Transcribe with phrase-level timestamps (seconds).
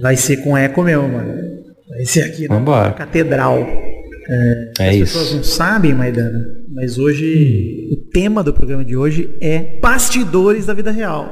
[0.00, 1.34] Vai ser com eco mesmo, mano.
[1.88, 2.92] Vai ser aqui na Vambora.
[2.92, 3.58] catedral.
[4.28, 5.04] É, É as isso.
[5.18, 6.38] pessoas não sabem, Maidana,
[6.72, 11.24] mas hoje o tema do programa de hoje é bastidores da vida real.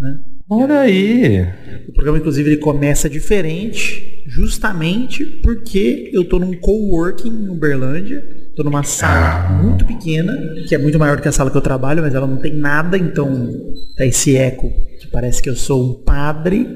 [0.00, 0.10] Né?
[0.48, 1.42] Olha aí.
[1.88, 8.22] O programa, inclusive, ele começa diferente, justamente porque eu tô num coworking em Uberlândia.
[8.56, 10.32] Tô numa sala muito pequena,
[10.66, 12.54] que é muito maior do que a sala que eu trabalho, mas ela não tem
[12.54, 13.50] nada, então
[13.98, 16.66] tá esse eco que parece que eu sou um padre.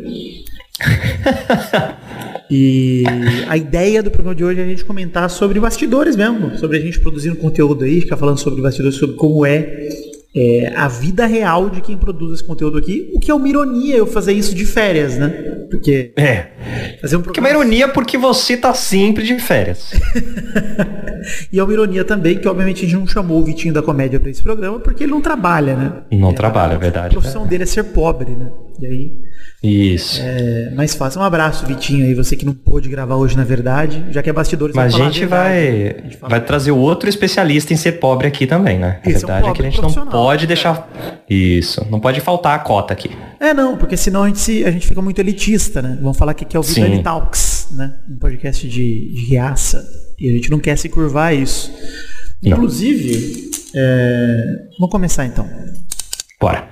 [2.53, 3.05] E
[3.49, 6.81] a ideia do programa de hoje é a gente comentar sobre bastidores mesmo, sobre a
[6.81, 9.89] gente produzindo conteúdo aí, ficar falando sobre bastidores, sobre como é,
[10.35, 13.95] é, a vida real de quem produz esse conteúdo aqui, o que é uma ironia
[13.97, 15.29] eu fazer isso de férias, né?
[15.71, 16.97] Porque É.
[17.01, 19.93] fazer um Que é uma ironia porque você tá sempre de férias.
[21.53, 24.19] E é uma ironia também que obviamente a gente não chamou o Vitinho da comédia
[24.19, 25.93] para esse programa porque ele não trabalha, né?
[26.11, 27.15] Não Ele- trabalha, é A verdade.
[27.15, 28.51] profissão dele é ser pobre, né?
[28.81, 29.13] E aí
[29.63, 30.21] Isso.
[30.23, 31.21] é mais fácil.
[31.21, 34.33] Um abraço, Vitinho, aí, você que não pôde gravar hoje, na verdade, já que é
[34.33, 34.75] bastidores.
[34.75, 35.29] Mas a gente verdade.
[35.29, 39.01] vai, A gente fala- vai trazer outro especialista em ser pobre aqui também, né?
[39.05, 40.47] A Esse é um verdade é, que a gente não pode né?
[40.49, 41.23] deixar.
[41.29, 41.87] Isso.
[41.91, 43.11] Não pode faltar a cota aqui.
[43.39, 45.99] É, não, porque senão a gente, se- a gente fica muito elitista, né?
[46.01, 46.63] Vamos falar que aqui é o.
[46.63, 47.93] Vidani Talks, né?
[48.11, 49.85] Um podcast de, de riaça.
[50.19, 51.71] E a gente não quer se curvar a isso.
[52.43, 52.53] Não.
[52.53, 54.37] Inclusive, é,
[54.79, 55.47] vamos começar então.
[56.41, 56.67] Bora.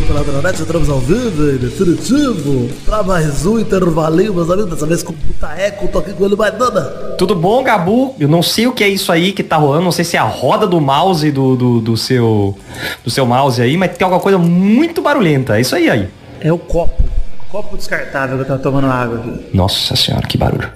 [0.00, 5.02] Do Peladranet, entramos ao vivo, em definitivo, pra mais um intervalinho, meus amigos, dessa vez
[5.02, 7.16] com puta eco, tô aqui com ele mais nada.
[7.18, 8.14] Tudo bom, Gabu?
[8.18, 9.84] Eu não sei o que é isso aí que tá rolando.
[9.84, 12.56] Não sei se é a roda do mouse do, do, do seu
[13.04, 15.58] do seu mouse aí, mas tem alguma coisa muito barulhenta.
[15.58, 16.08] É isso aí aí.
[16.40, 17.02] É o copo.
[17.50, 19.56] Copo descartável que eu tava tomando água aqui.
[19.56, 20.70] Nossa senhora, que barulho.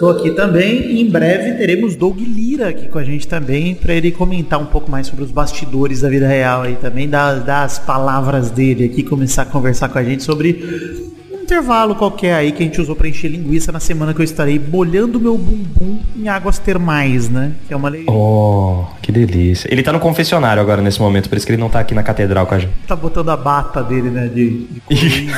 [0.00, 3.94] Tô aqui também e em breve teremos Doug Lira aqui com a gente também para
[3.94, 7.62] ele comentar um pouco mais sobre os bastidores da vida real aí também, dar, dar
[7.62, 11.11] as palavras dele aqui, começar a conversar com a gente sobre
[11.52, 14.58] intervalo qualquer aí que a gente usou para encher linguiça na semana que eu estarei
[14.58, 17.52] molhando meu bumbum em águas termais, né?
[17.68, 18.04] Que é uma lei.
[18.06, 19.68] Oh, que delícia.
[19.70, 22.02] Ele tá no confessionário agora nesse momento, por isso que ele não tá aqui na
[22.02, 22.72] catedral com a gente.
[22.86, 24.28] Tá botando a bata dele, né?
[24.28, 25.36] De, de coroinha.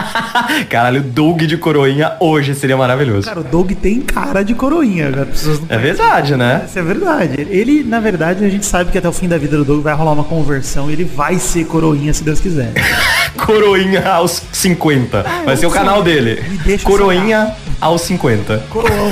[0.70, 3.28] Caralho, o Doug de coroinha hoje seria maravilhoso.
[3.28, 5.28] Cara, o Doug tem cara de coroinha, cara.
[5.44, 6.62] Não É verdade, né?
[6.66, 7.46] Isso é verdade.
[7.50, 9.94] Ele, na verdade, a gente sabe que até o fim da vida do Doug vai
[9.94, 12.72] rolar uma conversão e ele vai ser coroinha se Deus quiser.
[13.36, 15.24] Coroinha aos 50.
[15.44, 16.42] Vai ser o canal dele.
[16.82, 18.58] Coroinha aos 50.
[18.70, 19.10] Coroão.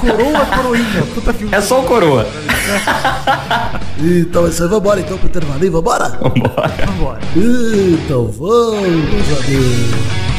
[0.00, 1.02] coroa coroinha.
[1.14, 1.54] Puta filme.
[1.54, 2.26] É só o coroa.
[3.98, 6.08] Então é isso aí, vambora então pro intervalinho, vambora?
[6.08, 6.74] Vambora.
[6.86, 7.20] Vambora.
[7.34, 10.35] Então vamos, amigos.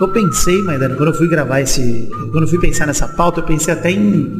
[0.00, 2.08] Eu pensei, Maidana, quando eu fui gravar esse.
[2.32, 4.32] Quando eu fui pensar nessa pauta, eu pensei até em.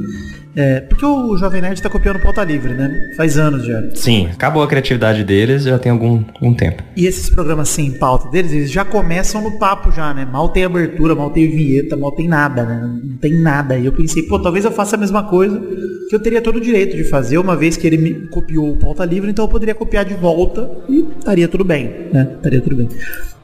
[0.57, 3.13] é, porque o Jovem Nerd tá copiando pauta livre, né?
[3.15, 3.79] Faz anos já.
[3.95, 6.83] Sim, acabou a criatividade deles já tem algum, algum tempo.
[6.97, 10.25] E esses programas sem pauta deles, eles já começam no papo já, né?
[10.25, 13.01] Mal tem abertura, mal tem vinheta, mal tem nada, né?
[13.05, 13.77] Não tem nada.
[13.77, 15.61] E eu pensei, pô, talvez eu faça a mesma coisa
[16.09, 18.79] que eu teria todo o direito de fazer, uma vez que ele me copiou o
[18.79, 22.33] pauta livre, então eu poderia copiar de volta e estaria tudo bem, né?
[22.37, 22.89] Estaria tudo bem.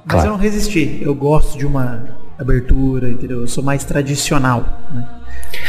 [0.07, 0.29] Mas Claro.
[0.29, 1.01] eu não resisti.
[1.03, 2.05] Eu gosto de uma
[2.39, 3.41] abertura, entendeu?
[3.41, 5.05] Eu sou mais tradicional, né?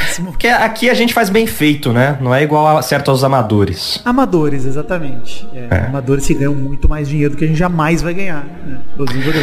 [0.03, 2.17] Acima- Porque aqui a gente faz bem feito, né?
[2.21, 4.01] Não é igual a certos amadores.
[4.05, 5.47] Amadores, exatamente.
[5.53, 5.85] É, É.
[5.87, 8.45] Amadores que ganham muito mais dinheiro do que a gente jamais vai ganhar.
[8.65, 8.79] Né?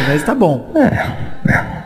[0.07, 0.71] Mas tá bom.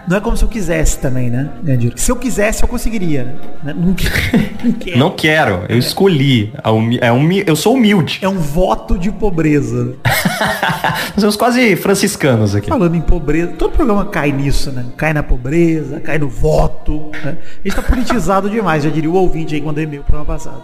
[0.07, 1.49] Não é como se eu quisesse também, né?
[1.95, 3.35] Se eu quisesse, eu conseguiria.
[3.63, 3.75] Né?
[3.77, 4.07] Não, que-
[4.63, 4.97] não quero.
[4.99, 6.53] Não quero, eu escolhi.
[7.01, 7.09] É
[7.49, 8.19] eu sou humilde.
[8.21, 9.95] É um voto de pobreza.
[11.15, 12.69] Nós somos quase franciscanos aqui.
[12.69, 14.85] Falando em pobreza, todo programa cai nisso, né?
[14.97, 17.11] Cai na pobreza, cai no voto.
[17.23, 17.37] Né?
[17.63, 20.63] A gente tá politizado demais, já diria o ouvinte aí quando e-mail pro ano passado.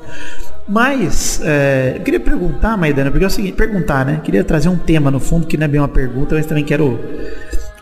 [0.67, 4.19] Mas, é, eu queria perguntar, Maidana, porque é o seguinte, perguntar, né?
[4.23, 6.99] Queria trazer um tema no fundo que não é bem uma pergunta, mas também quero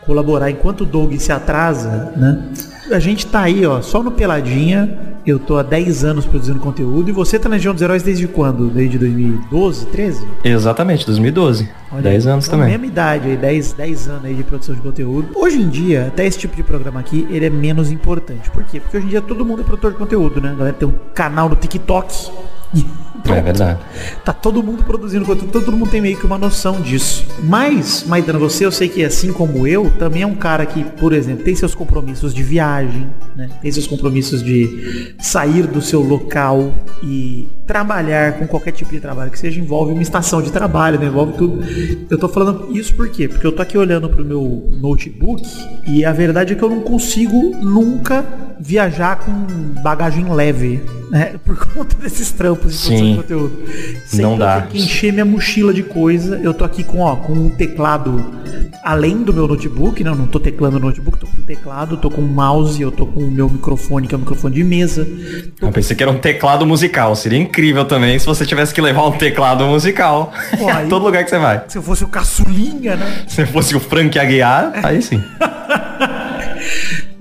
[0.06, 2.44] colaborar enquanto o Doug se atrasa, né?
[2.92, 5.14] A gente tá aí, ó, só no Peladinha.
[5.26, 8.28] Eu tô há 10 anos produzindo conteúdo e você tá na Legião dos Heróis desde
[8.28, 8.70] quando?
[8.70, 10.28] Desde 2012, 13?
[10.44, 11.70] Exatamente, 2012.
[11.94, 12.74] Olha, 10 anos então, também.
[12.74, 15.30] Mesma idade, aí, 10, 10 anos aí de produção de conteúdo.
[15.34, 18.52] Hoje em dia, até esse tipo de programa aqui, ele é menos importante.
[18.52, 18.82] Por quê?
[18.82, 20.50] Porque hoje em dia todo mundo é produtor de conteúdo, né?
[20.50, 22.30] A galera tem um canal no TikTok.
[22.74, 22.84] E
[23.24, 23.38] pronto.
[23.38, 23.80] É verdade.
[24.24, 27.26] Tá todo mundo produzindo conteúdo, todo mundo tem meio que uma noção disso.
[27.44, 31.14] Mas, Maidana, você eu sei que assim como eu, também é um cara que, por
[31.14, 33.50] exemplo, tem seus compromissos de viagem, né?
[33.62, 39.32] Tem seus compromissos de sair do seu local e trabalhar com qualquer tipo de trabalho
[39.32, 41.08] que seja, envolve uma estação de trabalho, né?
[41.08, 41.64] envolve tudo.
[42.10, 43.28] Eu tô falando isso por quê?
[43.28, 45.44] Porque eu tô aqui olhando pro meu notebook
[45.88, 48.26] e a verdade é que eu não consigo nunca
[48.60, 49.32] viajar com
[49.82, 51.36] bagagem leve, né?
[51.44, 53.12] Por conta desses trampos de produção Sim.
[53.12, 53.60] de conteúdo.
[54.06, 54.56] Sempre Não dá.
[54.56, 56.40] Eu tenho que encher minha mochila de coisa.
[56.44, 58.24] Eu tô aqui com, ó, com um teclado
[58.84, 60.10] além do meu notebook, né?
[60.10, 62.92] Eu não tô teclando no notebook, tô com um teclado, tô com um mouse, eu
[62.92, 65.08] tô com o meu microfone, que é um microfone de mesa.
[65.62, 67.16] Eu pensei que era um teclado musical.
[67.16, 71.04] Seria incrível também se você tivesse que levar um teclado musical Pô, a aí- todo
[71.06, 71.64] lugar que você vai.
[71.68, 73.24] Se eu fosse o caçulinha, né?
[73.28, 75.22] Se fosse o Frank Aguiar, aí sim.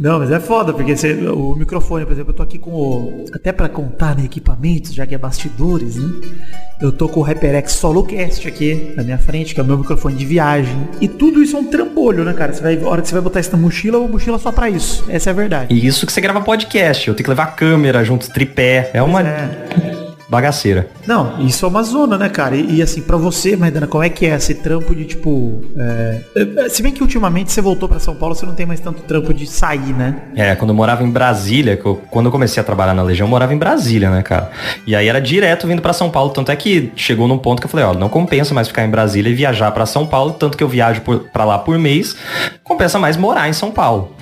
[0.03, 3.25] Não, mas é foda, porque você- o microfone, por exemplo, eu tô aqui com o.
[3.33, 6.11] Até pra contar né, equipamentos, já que é bastidores, né?
[6.81, 10.17] Eu tô com o HyperX Solocast aqui na minha frente, que é o meu microfone
[10.17, 10.77] de viagem.
[11.01, 12.53] E tudo isso é um trambolho, né, cara?
[12.53, 14.69] Você vai, a hora que você vai botar isso na mochila, uma mochila só pra
[14.69, 15.05] isso.
[15.09, 15.73] Essa é a verdade.
[15.73, 17.07] E isso que você grava podcast.
[17.07, 18.91] Eu tenho que levar câmera junto, tripé.
[18.93, 20.02] É uma É.
[20.32, 20.88] bagaceira.
[21.06, 22.56] Não, isso é uma zona, né, cara?
[22.56, 25.62] E, e, assim, pra você, Maidana, como é que é esse trampo de tipo.
[25.79, 26.20] é,
[26.64, 29.02] é, Se bem que ultimamente você voltou pra São Paulo, você não tem mais tanto
[29.02, 30.17] trampo de sair, né?
[30.34, 33.26] É, quando eu morava em Brasília, que eu- quando eu comecei a trabalhar na Legião,
[33.26, 34.50] eu morava em Brasília, né, cara?
[34.87, 37.67] E aí era direto vindo pra São Paulo, tanto é que chegou num ponto que
[37.67, 40.56] eu falei, ó, não compensa mais ficar em Brasília e viajar pra São Paulo, tanto
[40.56, 42.17] que eu viajo por, pra lá por mês,
[42.64, 44.14] compensa mais morar em São Paulo.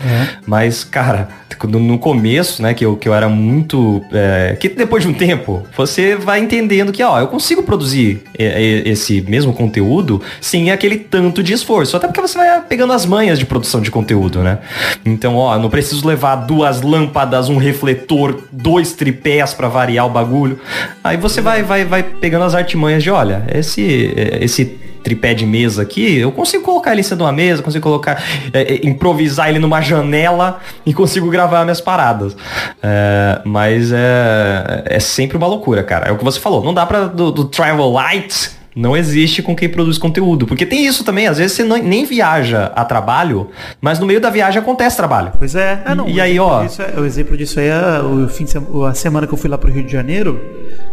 [0.46, 1.28] Mas, cara,
[1.68, 4.02] no começo, né, que eu, que eu era muito...
[4.12, 8.44] é, que depois de um tempo, você vai entendendo que, ó, eu consigo produzir é,
[8.44, 11.96] é, esse mesmo conteúdo sem aquele tanto de esforço.
[11.96, 14.58] Até porque você vai pegando as manhas de produção de conteúdo, né?
[15.04, 20.58] Então, ó, não preciso levar duas lâmpadas, um refletor, dois tripés pra variar o bagulho.
[21.02, 25.46] Aí você vai, vai, vai pegando as artimanhas de, olha, esse, é, esse tripé de
[25.46, 28.86] mesa aqui, eu consigo colocar ele em cima de uma mesa, consigo colocar, é, é,
[28.86, 32.36] improvisar ele numa janela e consigo gravar minhas paradas.
[32.82, 36.08] É, mas é, é sempre uma loucura, cara.
[36.08, 39.54] É o que você falou, não dá pra do, do Travel Light não existe com
[39.54, 40.46] quem produz conteúdo.
[40.46, 43.48] Porque tem isso também, às vezes você não- nem viaja a trabalho,
[43.80, 45.32] mas no meio da viagem acontece trabalho.
[45.36, 45.82] Pois é.
[45.84, 46.62] Ah, não, E aí, ó.
[46.62, 49.50] é- o exemplo disso aí é o fim de semana, a semana que eu fui
[49.50, 50.40] lá pro Rio de Janeiro.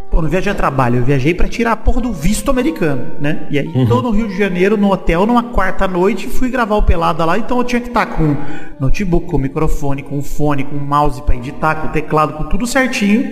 [0.09, 3.45] Pô, não viajei a trabalho, eu viajei pra tirar a porra do visto americano, né?
[3.51, 3.85] E aí Uhum.
[3.87, 7.37] tô no Rio de Janeiro, no hotel, numa quarta noite, fui gravar o Pelada lá,
[7.37, 8.35] então eu tinha que estar com
[8.79, 13.31] notebook, com microfone, com fone, com mouse pra editar, com teclado, com tudo certinho.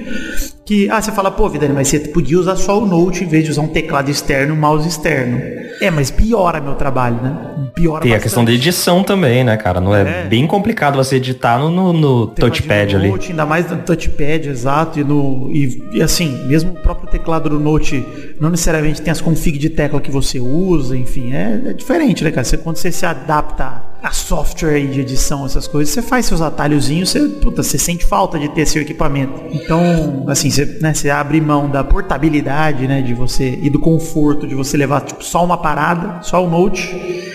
[0.65, 3.43] Que, ah, você fala, pô, Vidani, mas você podia usar só o Note em vez
[3.45, 5.39] de usar um teclado externo e um mouse externo.
[5.79, 7.69] É, mas piora meu trabalho, né?
[7.75, 8.23] Piora Tem a bastante.
[8.23, 9.79] questão de edição também, né, cara?
[9.79, 10.27] Não é, É.
[10.27, 13.09] bem complicado você editar no, no, no touchpad ali.
[13.09, 14.99] Note, ainda mais no touchpad, exato.
[14.99, 18.05] E, no, e, e assim, mesmo o próprio teclado do Note
[18.39, 22.31] não necessariamente tem as config de tecla que você usa, enfim, é, é diferente, né,
[22.31, 22.43] cara?
[22.43, 27.09] Você, quando você se adapta a software de edição, essas coisas, você faz seus atalhozinhos,
[27.09, 29.33] você, puta, você sente falta de ter seu equipamento.
[29.51, 34.47] Então, assim, você, né, você abre mão da portabilidade, né, de você e do conforto
[34.47, 37.25] de você levar tipo, só uma parada, só o Note.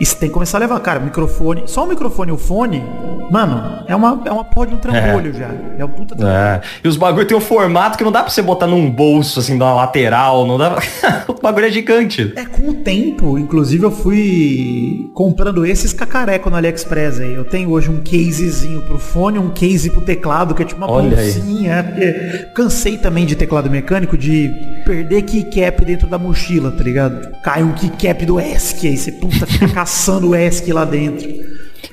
[0.00, 1.64] E você tem que começar a levar, cara, microfone.
[1.66, 2.82] Só o microfone e o fone,
[3.30, 5.50] mano, é uma, é uma porra de um trambolho já.
[5.78, 6.38] É um puta trambolho.
[6.38, 6.60] É.
[6.82, 9.58] E os bagulho tem um formato que não dá pra você botar num bolso, assim,
[9.58, 10.78] na lateral, não dá
[11.28, 12.32] O bagulho é gigante.
[12.34, 17.34] É, com o tempo, inclusive eu fui comprando esses cacareco no AliExpress aí.
[17.34, 20.90] Eu tenho hoje um casezinho pro fone, um case pro teclado, que é tipo uma
[20.90, 21.72] Olha bolsinha.
[21.72, 24.50] é, porque cansei também de teclado mecânico de
[24.84, 27.30] perder keycap dentro da mochila, tá ligado?
[27.42, 31.28] Cai um keycap do ESC, aí você puta fica caçando o ESC lá dentro.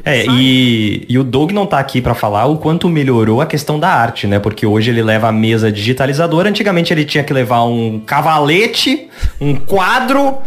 [0.06, 3.80] É, e, e o Doug não tá aqui pra falar o quanto melhorou a questão
[3.80, 4.40] da arte, né?
[4.40, 6.48] Porque hoje ele leva a mesa digitalizadora.
[6.48, 9.10] Antigamente ele tinha que levar um cavalete,
[9.42, 10.38] um quadro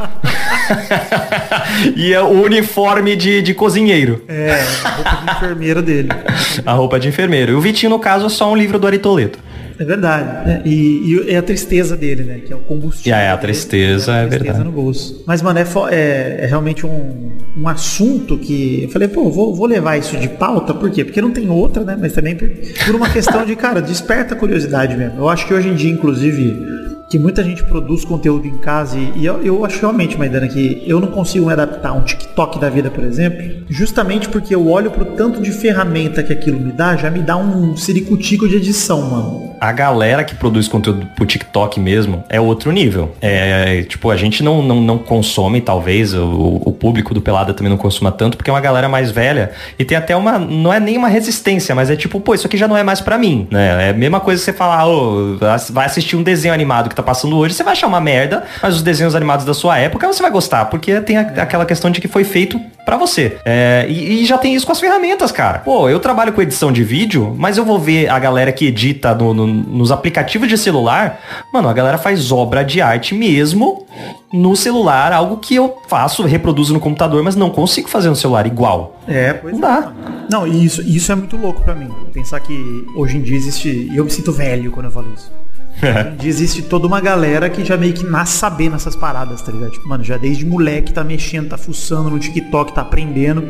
[1.96, 4.24] e o uniforme de, de cozinheiro.
[4.28, 6.08] É, a roupa de enfermeira dele.
[6.64, 7.52] A roupa de enfermeiro.
[7.52, 9.38] E o Vitinho, no caso, é só um livro do Aritoleto.
[9.80, 10.46] É verdade.
[10.46, 10.62] né?
[10.66, 12.40] E, e é a tristeza dele, né?
[12.46, 13.14] Que é o combustível.
[13.18, 13.40] É, a dele.
[13.40, 14.64] tristeza, é tristeza verdade.
[14.64, 15.24] no bolso.
[15.26, 18.82] Mas, mano, é, é- é realmente um, um assunto que.
[18.82, 21.02] Eu falei, pô, vou, vou levar isso de pauta, por quê?
[21.02, 21.96] Porque não tem outra, né?
[21.98, 22.46] Mas também por,
[22.84, 25.18] por uma questão de, cara, desperta a curiosidade mesmo.
[25.18, 26.78] Eu acho que hoje em dia, inclusive.
[27.10, 30.84] Que muita gente produz conteúdo em casa e, e eu, eu acho realmente, Maidana, que
[30.86, 34.68] eu não consigo me adaptar a um TikTok da vida, por exemplo, justamente porque eu
[34.68, 38.54] olho pro tanto de ferramenta que aquilo me dá, já me dá um ciricutico de
[38.58, 39.49] edição, mano.
[39.60, 43.14] A galera que produz conteúdo pro TikTok mesmo é outro nível.
[43.20, 47.70] É, tipo, a gente não, não, não consome, talvez, o, o público do Pelada também
[47.70, 50.80] não consuma tanto, porque é uma galera mais velha e tem até uma, não é
[50.80, 53.46] nem uma resistência, mas é tipo, pô, isso aqui já não é mais para mim,
[53.50, 53.88] né?
[53.88, 55.36] É a mesma coisa que você falar, oh,
[55.70, 58.76] vai assistir um desenho animado que tá passando hoje, você vai achar uma merda, mas
[58.76, 62.00] os desenhos animados da sua época você vai gostar, porque tem a, aquela questão de
[62.00, 63.38] que foi feito para você.
[63.44, 65.60] É, e, e, já tem isso com as ferramentas, cara.
[65.60, 69.14] Pô, eu trabalho com edição de vídeo, mas eu vou ver a galera que edita
[69.14, 71.20] no, no, nos aplicativos de celular.
[71.52, 73.86] Mano, a galera faz obra de arte mesmo
[74.32, 78.46] no celular, algo que eu faço, reproduzo no computador, mas não consigo fazer no celular
[78.46, 79.00] igual.
[79.08, 79.92] É, pois não dá.
[80.06, 80.20] É.
[80.30, 81.90] Não, isso, isso é muito louco para mim.
[82.12, 83.68] Pensar que hoje em dia existe.
[83.68, 85.30] E eu me sinto velho quando eu falo isso.
[86.22, 89.72] existe toda uma galera que já meio que nasce sabendo essas paradas, tá ligado?
[89.72, 93.42] Tipo, mano, já desde moleque tá mexendo, tá fuçando no TikTok, tá aprendendo.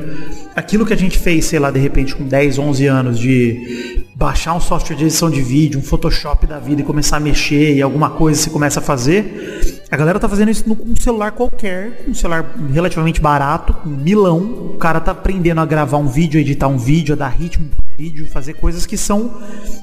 [0.55, 4.55] Aquilo que a gente fez, sei lá, de repente com 10, 11 anos de baixar
[4.55, 7.83] um software de edição de vídeo, um Photoshop da vida e começar a mexer e
[7.83, 9.81] alguma coisa você começa a fazer.
[9.91, 14.39] A galera tá fazendo isso com um celular qualquer, um celular relativamente barato, um milão.
[14.75, 17.71] O cara tá aprendendo a gravar um vídeo, a editar um vídeo, a dar ritmo
[18.01, 19.31] vídeo, fazer coisas que são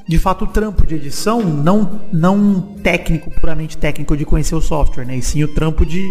[0.06, 5.16] de fato trampo de edição, não não técnico, puramente técnico de conhecer o software, né?
[5.16, 6.04] E sim o trampo de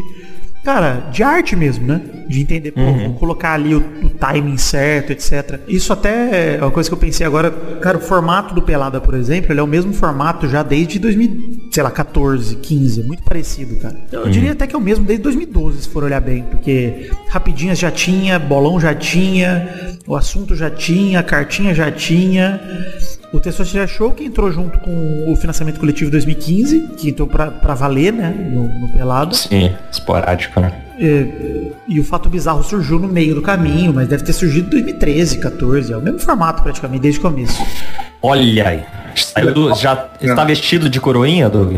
[0.67, 2.01] cara, de arte mesmo, né?
[2.27, 3.13] De entender, pô, uhum.
[3.13, 5.61] colocar ali o, o, timing certo, etc.
[5.65, 9.13] Isso até é uma coisa que eu pensei agora, cara, o formato do Pelada, por
[9.13, 13.77] exemplo, ele é o mesmo formato já desde 2000, sei lá, 14, 15, muito parecido,
[13.77, 13.95] cara.
[14.11, 14.29] Eu uhum.
[14.29, 17.89] diria até que é o mesmo desde 2012, se for olhar bem, porque Rapidinhas já
[17.89, 22.59] tinha, Bolão já tinha, o assunto já tinha, a cartinha já tinha.
[23.31, 28.13] O Testosterona Show que entrou junto com o financiamento coletivo 2015, que entrou pra valer,
[28.13, 28.29] né?
[28.29, 29.35] No, no Pelado.
[29.35, 30.86] Sim, esporádico, né?
[30.99, 34.81] É, e o Fato Bizarro surgiu no meio do caminho, mas deve ter surgido em
[34.81, 35.93] 2013, 14.
[35.93, 37.63] É o mesmo formato praticamente, desde o começo.
[38.21, 38.83] Olha aí.
[39.15, 41.75] Saiu do, já está vestido de coroinha, Doug?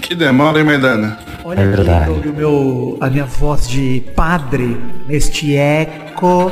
[0.00, 1.18] Que demora, hein, Maidana?
[1.44, 2.10] Olha é verdade.
[2.10, 4.76] Aqui, Doug, o meu, a minha voz de padre
[5.08, 6.50] neste eco.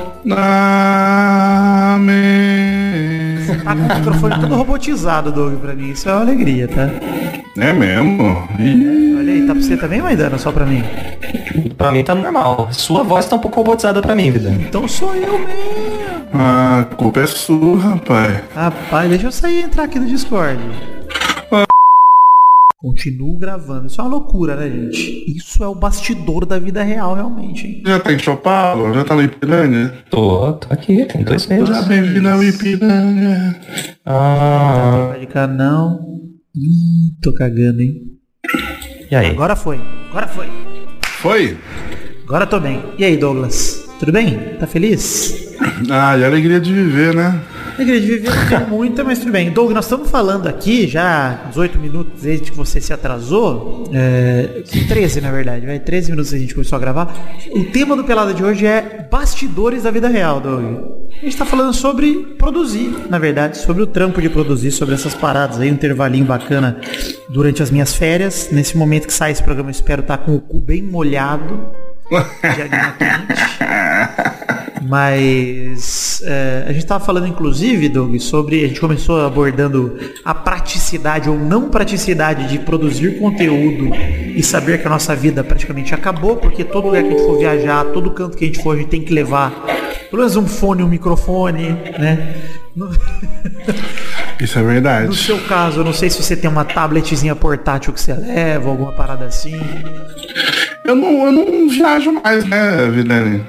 [1.95, 3.39] Amém.
[3.47, 5.91] Você tá com o microfone todo robotizado, Doug, pra mim.
[5.91, 6.91] Isso é uma alegria, tá?
[7.59, 8.49] É mesmo?
[8.59, 9.17] Ih.
[9.19, 10.83] Olha aí, tá pra você também, Maidana, só pra mim?
[11.77, 12.69] Pra mim tá normal.
[12.73, 14.51] Sua voz tá um pouco robotizada pra mim, vida.
[14.51, 16.27] Então sou eu mesmo.
[16.33, 18.41] Ah, a culpa é sua, rapaz.
[18.55, 20.61] Rapaz, deixa eu sair e entrar aqui no Discord.
[21.53, 21.65] Ah.
[22.81, 23.89] Continuo gravando.
[23.89, 25.37] Isso é uma loucura, né, gente?
[25.37, 27.83] Isso é o bastidor da vida real, realmente, hein?
[27.85, 28.95] Já tá em São Paulo?
[28.95, 29.95] Já tá no Ipiranga?
[30.09, 31.69] Tô, tô aqui, tem dois meses.
[31.69, 33.57] Já bem-vindo ao Ipiranga.
[34.07, 35.13] Ah.
[35.13, 36.21] Não vai não.
[36.57, 38.03] Ih, tô cagando, hein?
[39.11, 39.31] E aí?
[39.31, 39.81] Agora foi.
[40.11, 40.80] Agora foi.
[41.21, 41.59] Foi?
[42.25, 42.83] Agora tô bem.
[42.97, 43.87] E aí, Douglas?
[43.99, 44.39] Tudo bem?
[44.59, 45.55] Tá feliz?
[45.91, 47.39] Ah, e a alegria de viver, né?
[47.81, 49.51] Não tem muita, mas tudo bem.
[49.51, 53.91] Doug, nós estamos falando aqui já 18 minutos desde que você se atrasou.
[53.93, 55.79] É, 13, na verdade, vai.
[55.79, 57.15] 13 minutos a gente começou a gravar.
[57.51, 60.65] O tema do Pelada de hoje é bastidores da vida real, Doug.
[61.11, 65.15] A gente está falando sobre produzir, na verdade, sobre o trampo de produzir, sobre essas
[65.15, 66.81] paradas aí, um intervalinho bacana
[67.29, 68.49] durante as minhas férias.
[68.53, 71.71] Nesse momento que sai esse programa, eu espero estar tá com o cu bem molhado
[72.11, 74.40] de.
[74.81, 78.65] Mas é, a gente estava falando, inclusive, Doug, sobre.
[78.65, 83.91] A gente começou abordando a praticidade ou não praticidade de produzir conteúdo
[84.35, 87.39] e saber que a nossa vida praticamente acabou, porque todo lugar que a gente for
[87.39, 89.53] viajar, todo canto que a gente for, a gente tem que levar
[90.11, 92.35] pelo menos um fone, um microfone, né?
[94.41, 95.07] Isso é verdade.
[95.07, 98.71] No seu caso, eu não sei se você tem uma tabletzinha portátil que você leva,
[98.71, 99.61] alguma parada assim.
[100.85, 103.45] Eu não, eu não viajo mais, né, Vidani?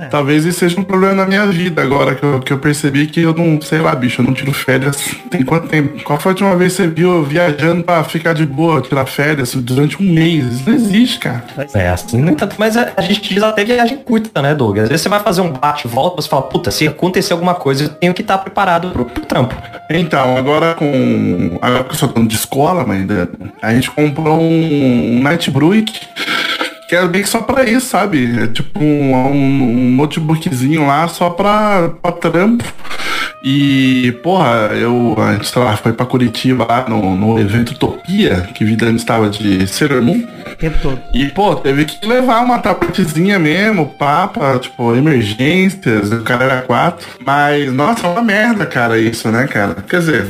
[0.00, 0.06] É.
[0.06, 3.22] Talvez isso seja um problema na minha vida agora, que eu, que eu percebi que
[3.22, 5.14] eu não, sei lá, bicho, eu não tiro férias.
[5.30, 6.02] Tem quanto tempo?
[6.02, 9.54] Qual foi a última vez que você viu viajando pra ficar de boa, tirar férias
[9.54, 10.44] durante um mês?
[10.46, 11.44] Isso não existe, cara.
[11.74, 14.78] É assim, no entanto, mas a, a gente diz até viagem curta, né, Doug?
[14.78, 17.88] Às vezes você vai fazer um bate-volta, você fala, puta, se acontecer alguma coisa, eu
[17.88, 19.54] tenho que estar preparado pro, pro trampo.
[19.90, 21.58] Então, agora com.
[21.62, 23.06] Agora que eu sou dono de escola, mas
[23.62, 25.92] a gente comprou um, um Nightbreak
[26.88, 28.42] que é meio que só pra isso, sabe?
[28.42, 32.64] É tipo um, um, um notebookzinho lá só pra, pra trampo.
[33.48, 38.48] E, porra, eu, a gente, sei lá, foi pra Curitiba lá no, no evento Utopia,
[38.54, 40.26] que vida estava de sermão.
[40.58, 41.00] Tempo todo.
[41.14, 47.06] E, pô, teve que levar uma tabletzinha mesmo, papa, tipo, emergências, o cara era quatro.
[47.24, 49.76] Mas, nossa, é uma merda, cara, isso, né, cara?
[49.88, 50.26] Quer dizer,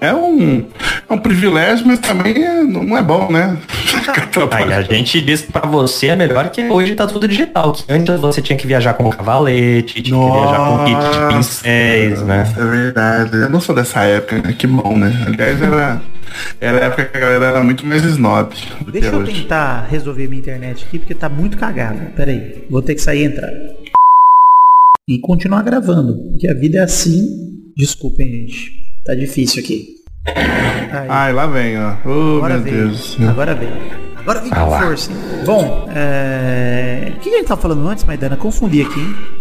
[0.00, 0.66] é um,
[1.08, 3.58] é um privilégio, mas também é, não é bom, né?
[4.50, 7.72] Aí a gente diz pra você é melhor que hoje tá tudo digital.
[7.72, 12.22] Que antes você tinha que viajar com cavalete, tinha que viajar com kit de pincéis,
[12.22, 12.50] né?
[12.56, 13.36] É verdade.
[13.36, 14.54] Eu não sou dessa época, né?
[14.56, 15.12] Que bom, né?
[15.26, 16.02] Aliás, era,
[16.60, 19.42] era a época que a galera era muito mais snob do Deixa que eu hoje.
[19.42, 22.10] tentar resolver minha internet aqui, porque tá muito cagada.
[22.16, 23.50] Pera aí, vou ter que sair e entrar.
[25.06, 27.50] E continuar gravando, porque a vida é assim.
[27.76, 28.79] Desculpem, gente.
[29.04, 29.94] Tá difícil aqui.
[30.26, 31.94] Aí, Ai, lá vem, ó.
[32.04, 32.76] Oh, agora meu veio.
[32.88, 33.16] Deus.
[33.28, 33.72] Agora veio.
[34.16, 34.80] Agora vem Ah com lá.
[34.82, 35.18] força, hein?
[35.46, 37.12] Bom, é...
[37.16, 38.36] o que a gente tava falando antes, Maidana?
[38.36, 39.39] Confundi aqui, hein?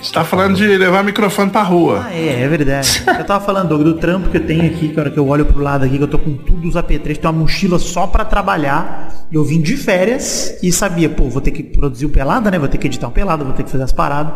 [0.00, 2.04] Você tá falando de levar microfone pra rua.
[2.06, 3.02] Ah, é, é verdade.
[3.06, 5.26] Eu tava falando, Doug, do trampo que eu tenho aqui, que a hora que eu
[5.26, 8.06] olho pro lado aqui, que eu tô com tudo os AP3, tem uma mochila só
[8.06, 9.26] pra trabalhar.
[9.30, 12.58] Eu vim de férias e sabia, pô, vou ter que produzir um pelada, né?
[12.58, 14.32] Vou ter que editar um pelada, vou ter que fazer as paradas.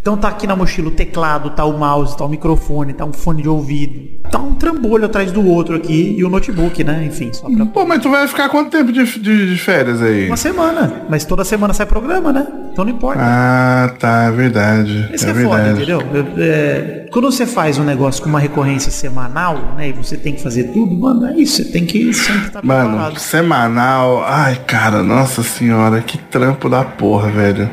[0.00, 3.12] Então tá aqui na mochila o teclado, tá o mouse, tá o microfone, tá um
[3.12, 4.20] fone de ouvido.
[4.30, 7.04] Tá um trambolho atrás do outro aqui e o notebook, né?
[7.06, 7.64] Enfim, só pra...
[7.66, 10.26] Pô, mas tu vai ficar quanto tempo de, de, de férias aí?
[10.26, 11.04] Uma semana.
[11.08, 12.46] Mas toda semana sai programa, né?
[12.72, 13.20] Então não importa.
[13.22, 15.03] Ah, tá, é verdade.
[15.12, 16.00] Esse é, é, foda, entendeu?
[16.36, 19.88] É, é, quando você faz um negócio com uma recorrência semanal, né?
[19.88, 21.62] E você tem que fazer tudo, mano, é isso.
[21.62, 23.18] Você tem que sempre estar Mano, preparado.
[23.18, 24.24] semanal.
[24.26, 27.68] Ai, cara, nossa senhora, que trampo da porra, velho.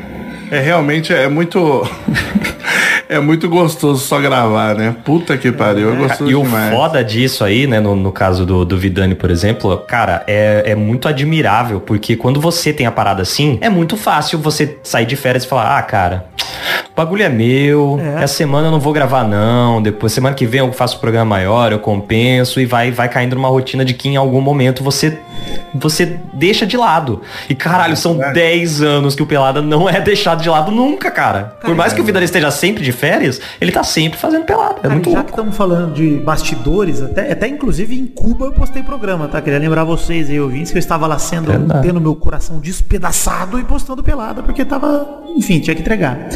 [0.52, 1.82] É realmente é muito.
[3.08, 4.94] é muito gostoso só gravar, né?
[5.04, 6.74] Puta que pariu, é gostoso E o demais.
[6.74, 10.74] foda disso aí, né, no, no caso do, do Vidani, por exemplo, cara, é, é
[10.74, 15.16] muito admirável, porque quando você tem a parada assim, é muito fácil você sair de
[15.16, 16.26] férias e falar, ah, cara,
[16.90, 18.24] o bagulho é meu, É.
[18.24, 21.24] essa semana eu não vou gravar não, depois, semana que vem eu faço um programa
[21.26, 25.18] maior, eu compenso, e vai, vai caindo numa rotina de que em algum momento você,
[25.74, 27.20] você deixa de lado.
[27.48, 31.56] E caralho, são 10 anos que o Pelada não é deixado de lado nunca, cara.
[31.60, 34.76] Por mais que o Vidani esteja sempre de férias, ele tá sempre fazendo pelada.
[34.78, 35.24] É Cara, muito já louco.
[35.26, 39.40] que estamos falando de bastidores, até, até inclusive em Cuba eu postei programa, tá?
[39.40, 41.86] Queria lembrar vocês aí, ouvintes, que eu estava lá sendo, Verdade.
[41.86, 46.28] tendo meu coração despedaçado e postando pelada, porque tava, enfim, tinha que entregar.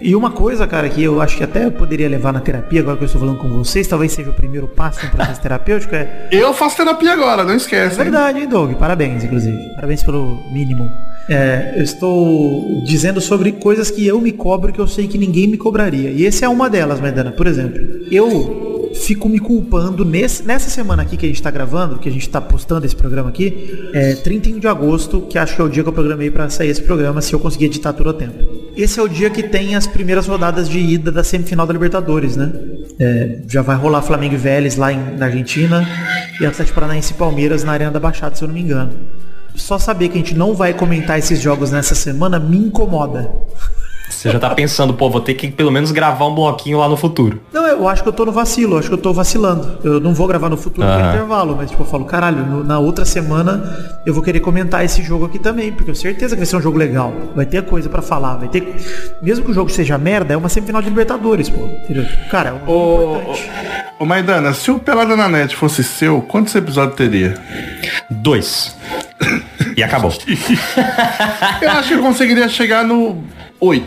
[0.00, 2.96] E uma coisa, cara, que eu acho que até eu poderia levar na terapia, agora
[2.96, 6.28] que eu estou falando com vocês, talvez seja o primeiro passo no processo terapêutico, é
[6.30, 7.96] Eu faço terapia agora, não É esquece.
[7.96, 8.02] hein?
[8.04, 8.72] verdade, hein, Doug?
[8.74, 9.56] Parabéns, inclusive.
[9.74, 10.90] Parabéns pelo mínimo.
[11.28, 15.46] É, eu estou dizendo sobre coisas que eu me cobro que eu sei que ninguém
[15.48, 16.10] me cobraria.
[16.10, 17.32] E essa é uma delas, Maidana.
[17.32, 17.80] Por exemplo,
[18.10, 22.12] eu fico me culpando nesse, nessa semana aqui que a gente tá gravando, que a
[22.12, 25.68] gente tá postando esse programa aqui, é 31 de agosto, que acho que é o
[25.68, 28.34] dia que eu programei para sair esse programa, se eu conseguir editar tudo a tempo.
[28.76, 32.36] Esse é o dia que tem as primeiras rodadas de ida da semifinal da Libertadores,
[32.36, 32.52] né?
[32.98, 35.86] É, já vai rolar Flamengo e Vélez lá em- na Argentina
[36.40, 38.92] e Atlético Paranaense e Palmeiras na Arena da Baixada, se eu não me engano.
[39.56, 43.30] Só saber que a gente não vai comentar esses jogos nessa semana me incomoda.
[44.08, 46.96] Você já tá pensando, pô, vou ter que pelo menos gravar um bloquinho lá no
[46.96, 47.40] futuro.
[47.52, 49.78] Não, eu acho que eu tô no vacilo, eu acho que eu tô vacilando.
[49.82, 51.10] Eu não vou gravar no futuro no Aham.
[51.10, 55.02] intervalo, mas tipo, eu falo, caralho, no- na outra semana eu vou querer comentar esse
[55.02, 57.12] jogo aqui também, porque eu tenho certeza que vai ser um jogo legal.
[57.34, 58.76] Vai ter coisa pra falar, vai ter.
[59.20, 61.64] Mesmo que o jogo seja merda, é uma semifinal de Libertadores, pô.
[61.64, 62.06] Entendeu?
[62.30, 63.50] Cara, é um jogo Ô, importante.
[63.98, 67.34] Ô, Maidana, se o Pelada na Net fosse seu, quantos episódios teria?
[68.10, 68.76] Dois.
[69.76, 70.12] E acabou.
[71.60, 73.22] Eu acho que eu conseguiria chegar no
[73.60, 73.86] 8.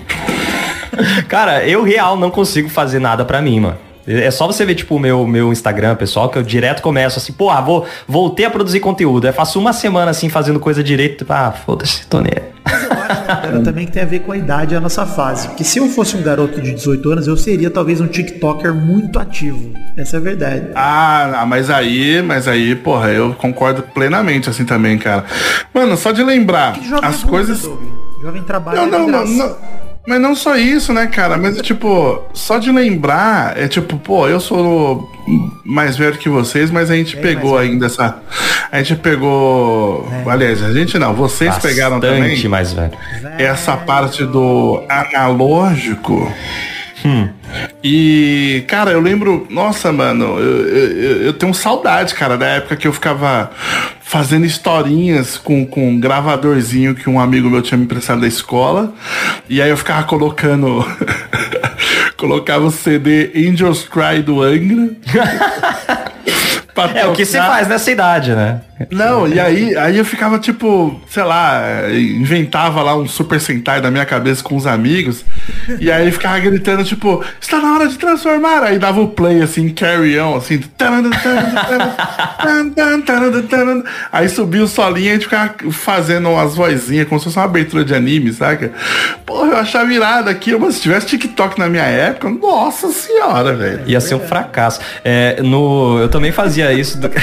[1.28, 3.78] Cara, eu real não consigo fazer nada pra mim, mano.
[4.12, 7.32] É só você ver, tipo, o meu, meu Instagram, pessoal, que eu direto começo assim,
[7.32, 9.28] porra, vou, voltei a produzir conteúdo.
[9.28, 12.26] Eu faço uma semana assim, fazendo coisa direito, tipo, ah, foda-se, tô aí.
[12.66, 15.06] Mas eu acho Cara, também que tem a ver com a idade e a nossa
[15.06, 15.48] fase.
[15.50, 19.20] Porque se eu fosse um garoto de 18 anos, eu seria talvez um TikToker muito
[19.20, 19.72] ativo.
[19.96, 20.68] Essa é a verdade.
[20.74, 25.26] Ah, ah, mas aí, mas aí, porra, eu concordo plenamente assim também, cara.
[25.74, 27.70] Mano, só de lembrar Que jovem as é coisas.
[28.22, 29.56] Jovem trabalha Não, de não, não, não.
[30.10, 31.38] Mas não só isso, né, cara?
[31.38, 35.08] Mas, tipo, só de lembrar, é tipo, pô, eu sou
[35.64, 38.18] mais velho que vocês, mas a gente Bem pegou ainda essa.
[38.72, 40.12] A gente pegou.
[40.26, 42.92] Aliás, a gente não, vocês pegaram Bastante também mais velho.
[43.38, 46.28] essa parte do analógico.
[47.84, 52.88] E, cara, eu lembro, nossa, mano, eu, eu, eu tenho saudade, cara, da época que
[52.88, 53.52] eu ficava
[54.02, 58.94] fazendo historinhas com, com um gravadorzinho que um amigo meu tinha me emprestado da escola.
[59.48, 60.86] E aí eu ficava colocando.
[62.18, 64.90] colocava o CD Angels Cry do Angra.
[66.96, 68.62] É o que se faz nessa idade, né?
[68.90, 71.62] Não, e aí, aí eu ficava tipo, sei lá,
[71.92, 75.26] inventava lá um Super Sentai da minha cabeça com os amigos,
[75.80, 78.64] e aí ficava gritando, tipo, está na hora de transformar.
[78.64, 80.62] Aí dava o play assim, carry on, assim.
[84.12, 87.46] Aí subia o solinho e a gente ficava fazendo umas vozinhas, como se fosse uma
[87.46, 88.72] abertura de anime, saca?
[89.26, 93.82] Porra, eu achava irado aqui, mas se tivesse TikTok na minha época, nossa senhora, velho.
[93.88, 94.80] Ia ser um fracasso.
[95.04, 96.98] É, no, eu também fazia isso.
[96.98, 97.10] do-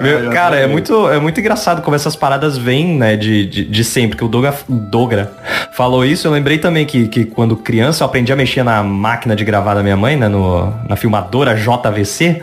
[0.00, 3.84] Meu, cara, é muito, é muito engraçado como essas paradas vêm, né, de, de, de
[3.84, 4.16] sempre.
[4.16, 5.32] Que o Doga, Dogra
[5.72, 6.26] falou isso.
[6.26, 9.74] Eu lembrei também que, que quando criança eu aprendi a mexer na máquina de gravar
[9.74, 12.42] da minha mãe, né, no, na filmadora JVC.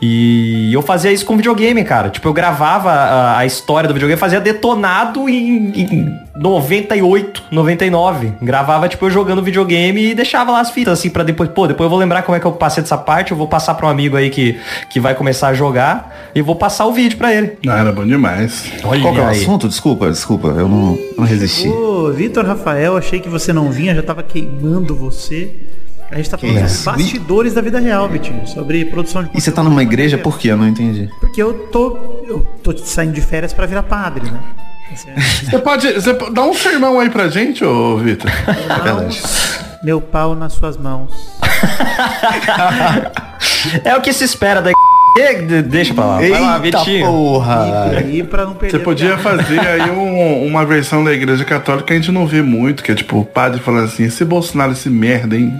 [0.00, 2.08] E eu fazia isso com videogame, cara.
[2.08, 8.32] Tipo, eu gravava a, a história do videogame, fazia detonado em, em 98, 99.
[8.40, 11.86] Gravava, tipo, eu jogando videogame e deixava lá as fitas, assim, pra depois, pô, depois
[11.86, 13.90] eu vou lembrar como é que eu passei dessa parte, eu vou passar pra um
[13.90, 17.52] amigo aí que, que vai começar a jogar e vou passar o vídeo pra ele.
[17.64, 18.64] Não, era bom demais.
[18.84, 19.40] Olha Qual que é o aí.
[19.40, 19.68] assunto?
[19.68, 20.48] Desculpa, desculpa.
[20.48, 21.68] Eu não, não resisti.
[21.68, 25.54] Ô, Vitor Rafael, achei que você não vinha, já tava queimando você.
[26.10, 27.12] A gente tá falando Que sobre isso?
[27.12, 28.46] bastidores da vida real, Vitinho.
[28.46, 30.48] Sobre produção de E você tá numa igreja por quê?
[30.48, 31.08] Eu não entendi.
[31.20, 32.22] Porque eu tô.
[32.26, 34.38] Eu tô saindo de férias pra virar padre, né?
[35.44, 38.30] Você pode, você pode dar um sermão aí pra gente, ô Vitor?
[39.84, 41.12] meu pau nas suas mãos.
[43.84, 44.70] É o que se espera da
[45.68, 46.16] Deixa pra lá.
[46.18, 47.06] Vai lá, Eita Vitinho.
[47.06, 48.02] porra!
[48.08, 48.78] E pra não perder.
[48.78, 52.26] Você podia a fazer aí um- uma versão da igreja católica que a gente não
[52.26, 55.52] vê muito, que é tipo o padre falando assim, esse Bolsonaro, esse merda, hein?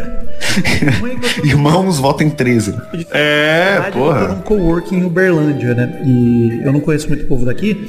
[1.44, 2.76] Irmãos, votem 13.
[3.12, 4.28] É, verdade, Eu porra.
[4.28, 6.02] num coworking em Uberlândia, né?
[6.06, 7.86] E eu não conheço muito povo daqui.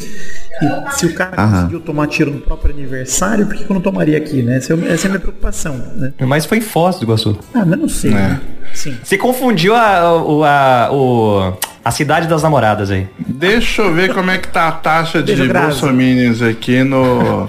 [0.62, 1.52] E se o cara Aham.
[1.56, 4.56] conseguiu tomar tiro no próprio aniversário, por que que eu não tomaria aqui, né?
[4.56, 6.12] Essa é, essa é a minha preocupação, né?
[6.20, 7.38] Mas foi em Foz do Iguaçu.
[7.54, 8.10] Ah, mas não sei.
[8.10, 8.14] É.
[8.14, 8.40] né?
[8.76, 8.96] Sim.
[9.02, 11.52] Você confundiu a, o, a, o-
[11.84, 13.08] a cidade das namoradas aí.
[13.18, 17.48] Deixa eu ver como é que tá a taxa de bolsominions aqui no...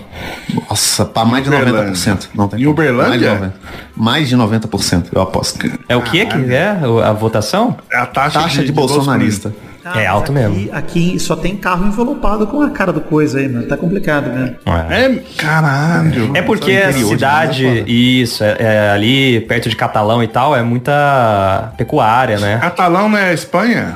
[0.70, 1.92] Nossa, pra mais de Uberlândia.
[1.94, 2.28] 90%.
[2.36, 2.68] Não tem Em.
[2.68, 3.54] Uberlândia?
[3.96, 4.52] Mais de 90%.
[4.70, 5.70] Mais de 90%, eu aposto.
[5.90, 7.78] É o que que é a votação?
[7.92, 9.54] A taxa, Taxa de bolsonarista.
[9.94, 10.70] Ah, É alto aqui, mesmo.
[10.74, 13.68] Aqui só tem carro envelopado com a cara do coisa aí, mano.
[13.68, 14.56] Tá complicado, né?
[14.90, 16.32] É, caralho.
[16.36, 20.62] É porque a cidade, é isso, é, é ali perto de Catalão e tal, é
[20.64, 22.58] muita pecuária, né?
[22.60, 23.96] Catalão não é Espanha?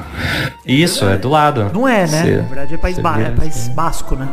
[0.66, 1.72] Isso, é do lado.
[1.74, 2.24] Não é, né?
[2.42, 4.28] Na verdade é país, ba é país basco, né?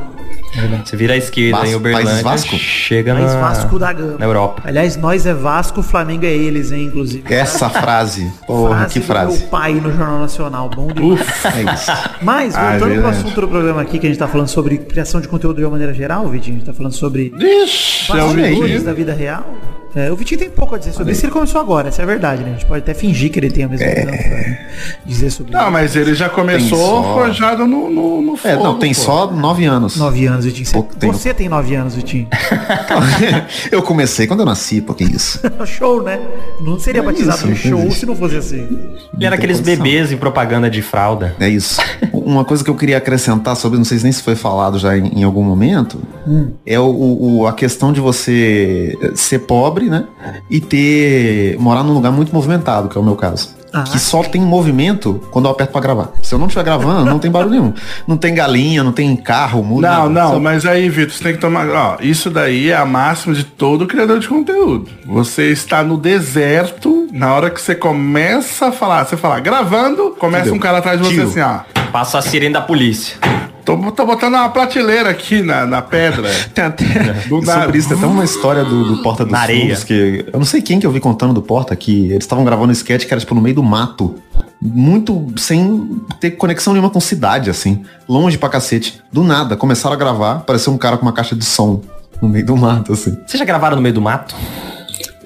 [0.85, 2.57] Você vira à esquerda Vasco- em Uberlândia, País Vasco?
[2.57, 4.17] chega País na, Vasco da Gama.
[4.19, 4.63] na Europa.
[4.65, 7.23] Aliás, nós é Vasco, o Flamengo é eles, hein, inclusive.
[7.33, 8.31] Essa frase.
[8.47, 9.39] Porra, que do frase.
[9.41, 11.21] Meu pai no Jornal Nacional, bom demais.
[11.45, 11.93] É isso.
[12.23, 13.17] Mas, Ah, é voltando pro verdade.
[13.19, 15.71] assunto do programa aqui, que a gente tá falando sobre criação de conteúdo de uma
[15.71, 18.15] maneira geral, Vitinho, a gente tá falando sobre Ixi, é
[18.85, 19.47] da vida real.
[19.99, 22.07] É, o Vitinho tem pouco a dizer sobre isso, ele começou agora, essa é a
[22.07, 22.51] verdade, né?
[22.51, 24.59] A gente pode até fingir que ele tem a mesma pra
[25.05, 28.79] dizer sobre Não, mas ele já começou só- forjado no, no, no É, fogo, não,
[28.79, 29.01] tem pô.
[29.01, 29.97] só 9 anos.
[29.97, 30.67] Nove anos, Vitinho.
[30.67, 32.29] Você, tem- você tem nove anos, Vitinho.
[33.71, 35.41] eu comecei quando eu nasci, pô, que isso.
[35.67, 36.21] show, né?
[36.61, 38.01] Não seria É batizado isso, no não show existe.
[38.01, 38.69] se não fosse assim.
[39.15, 39.83] Ele era aqueles condição.
[39.85, 41.35] bebês em propaganda de fralda.
[41.41, 41.81] É isso.
[42.13, 44.97] Uma coisa que eu queria acrescentar sobre, não sei se nem se foi falado já
[44.97, 45.99] em, em algum momento,
[46.67, 50.05] é o, o- a questão de você ser pobre, né?
[50.51, 51.57] E ter.
[51.59, 53.57] morar num lugar muito movimentado, que é o meu caso.
[53.71, 53.83] Ah.
[53.85, 56.13] Que só tem movimento quando eu aperto pra gravar.
[56.23, 57.75] Se eu não estiver gravando, não tem barulho nenhum.
[58.07, 59.89] Não tem galinha, não tem carro, muda.
[59.91, 60.09] Não, nada.
[60.09, 61.69] não, Só- mas aí, Vitor, você tem que tomar.
[61.69, 64.89] Ó, isso daí é a máxima de todo criador de conteúdo.
[65.05, 70.45] Você está no deserto, na hora que você começa a falar, você fala, gravando, começa
[70.45, 70.55] Fudeu.
[70.57, 71.29] um cara atrás de você Tiro.
[71.29, 71.61] assim, ó.
[71.93, 73.19] Passa a sirene da polícia.
[73.69, 76.31] Tô, tô botando uma prateleira aqui na, na pedra.
[76.55, 76.85] Tem até,
[77.29, 77.61] Do nada.
[77.65, 79.61] sobre isso, tem até uma história do, do Porta dos Na areia.
[79.61, 82.47] Fundos que eu não sei quem que eu vi contando do Porta que eles estavam
[82.47, 84.15] gravando um sketch que era tipo no meio do mato,
[84.59, 89.03] muito sem ter conexão nenhuma com cidade assim, longe pra cacete.
[89.13, 91.83] Do nada começaram a gravar, apareceu um cara com uma caixa de som
[92.23, 93.19] no meio do mato assim.
[93.27, 94.35] Vocês já gravaram no meio do mato?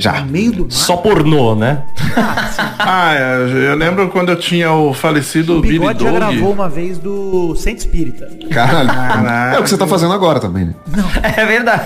[0.03, 0.21] Já.
[0.21, 0.71] No meio do mar.
[0.71, 1.83] Só pornô, né?
[2.85, 6.69] Ah, é, eu lembro quando eu tinha o falecido O Billy Bigode já gravou uma
[6.69, 8.29] vez do Centro Espírita.
[8.51, 8.89] Caralho.
[8.89, 9.57] Caralho.
[9.57, 10.75] É o que você tá fazendo agora também, né?
[11.37, 11.85] É verdade.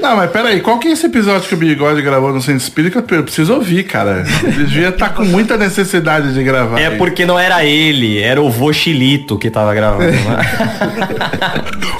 [0.00, 3.02] Não, mas peraí, qual que é esse episódio que o Bigode gravou no Centro Espírita?
[3.10, 4.24] Eu preciso ouvir, cara.
[4.42, 6.78] Ele devia estar com muita necessidade de gravar.
[6.78, 10.10] É porque não era ele, era o vô Chilito que tava gravando.
[10.12, 10.16] né?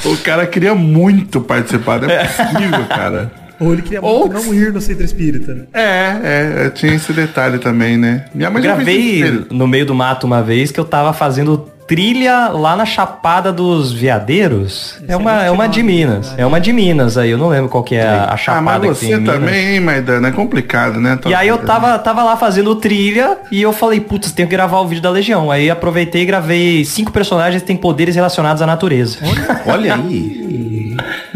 [0.04, 3.32] O cara queria muito participar, não é possível, cara.
[3.58, 5.54] Ou ele queria Ou- muito não ir no Centro Espírita.
[5.54, 5.62] né?
[5.72, 8.24] É, é, tinha esse detalhe também, né?
[8.34, 12.48] Minha mãe Eu gravei no meio do mato uma vez que eu tava fazendo trilha
[12.48, 14.98] lá na Chapada dos Veadeiros.
[15.06, 16.34] É uma, é uma de Minas.
[16.36, 18.88] É uma de Minas aí, eu não lembro qual que é a, a Ah, chapada
[18.88, 20.28] mas que tem você também, hein, Maidana?
[20.28, 21.18] É complicado, né?
[21.26, 24.80] E aí eu tava, tava lá fazendo trilha e eu falei, putz, tenho que gravar
[24.80, 25.50] o vídeo da Legião.
[25.50, 29.18] Aí aproveitei e gravei cinco personagens que têm poderes relacionados à natureza.
[29.66, 30.45] Olha aí.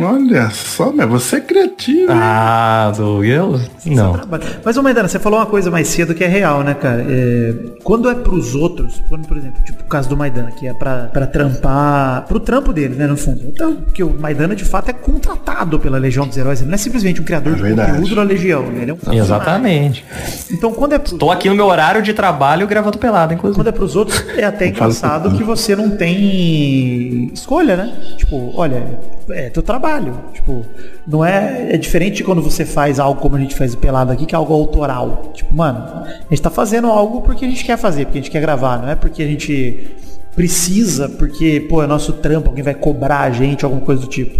[0.02, 2.10] Olha só, mas você é criativo.
[2.12, 2.18] hein?
[2.20, 3.60] Ah, do eu?
[3.86, 4.20] Não.
[4.64, 7.04] Mas, ô Maidana, você falou uma coisa mais cedo que é real, né, cara?
[7.08, 10.72] É, quando é pros outros, quando, por exemplo, tipo o caso do Maidana, que é
[10.74, 13.42] pra, pra trampar, pro trampo dele, né, no fundo.
[13.46, 16.60] Então, porque o Maidana, de fato, é contratado pela Legião dos Heróis.
[16.60, 17.92] Ele não é simplesmente um criador de verdade.
[17.92, 18.82] conteúdo da Legião, né?
[18.82, 19.12] Ele é um.
[19.12, 20.04] Exatamente.
[20.50, 23.56] Então, quando é pros Tô aqui no meu horário de trabalho gravando pelado, inclusive.
[23.58, 27.92] Quando é pros outros, é até engraçado que você não tem escolha, né?
[28.16, 28.98] Tipo, olha,
[29.32, 30.18] é teu trabalho.
[30.32, 30.64] Tipo,
[31.06, 31.74] não é.
[31.74, 34.38] É diferente de quando você faz algo como a gente faz pelado aqui, que é
[34.38, 35.30] algo autoral.
[35.34, 38.30] Tipo, mano, a gente tá fazendo algo porque a gente quer fazer, porque a gente
[38.30, 39.88] quer gravar, não é porque a gente
[40.34, 44.38] precisa, porque, pô, é nosso trampo, alguém vai cobrar a gente, alguma coisa do tipo.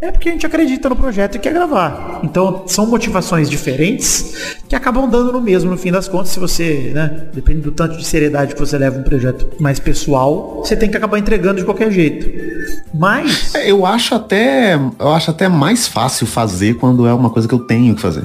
[0.00, 2.20] É porque a gente acredita no projeto e quer gravar.
[2.22, 6.90] Então, são motivações diferentes que acabam dando no mesmo, no fim das contas, se você,
[6.94, 10.88] né, depende do tanto de seriedade que você leva um projeto mais pessoal, você tem
[10.90, 12.30] que acabar entregando de qualquer jeito.
[12.94, 17.46] Mas, É, Eu acho até, eu acho até mais fácil fazer quando é uma coisa
[17.46, 18.22] que eu tenho que fazer.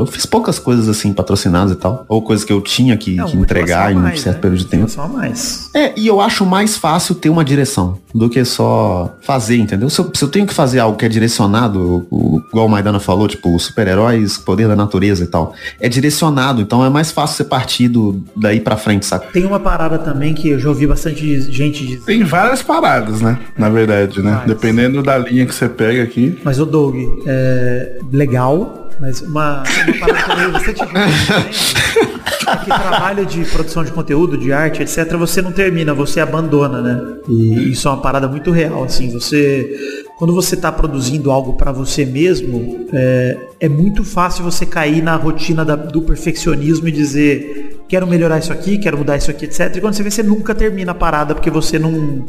[0.00, 3.26] Eu fiz poucas coisas assim patrocinadas e tal, ou coisas que eu tinha que, uma
[3.26, 4.42] que entregar em um mais, certo né?
[4.42, 5.00] período de tempo.
[5.00, 5.70] A mais.
[5.74, 9.90] É, e eu acho mais fácil ter uma direção do que só fazer, entendeu?
[9.90, 12.98] Se eu, se eu tenho que fazer algo que é direcionado, o, igual o Maidana
[12.98, 17.44] falou, tipo, super-heróis, poder da natureza e tal, é direcionado, então é mais fácil ser
[17.44, 19.26] partido daí pra frente, saca?
[19.32, 22.04] Tem uma parada também que eu já ouvi bastante gente dizer.
[22.04, 23.38] Tem várias paradas, né?
[23.56, 24.32] Na verdade, né?
[24.32, 24.48] Várias.
[24.48, 26.38] Dependendo da linha que você pega aqui.
[26.42, 32.16] Mas o Doug, é legal, mas uma, uma parada que eu leio bastante gente dizendo
[32.48, 36.80] é que trabalho de produção de conteúdo, de arte, etc., você não termina, você abandona,
[36.80, 37.02] né?
[37.28, 39.76] E isso é uma parada muito real, assim, você...
[40.16, 45.14] Quando você está produzindo algo para você mesmo, é, é muito fácil você cair na
[45.16, 49.76] rotina da- do perfeccionismo e dizer quero melhorar isso aqui, quero mudar isso aqui, etc.
[49.76, 52.26] E quando você vê, você nunca termina a parada porque você não, não,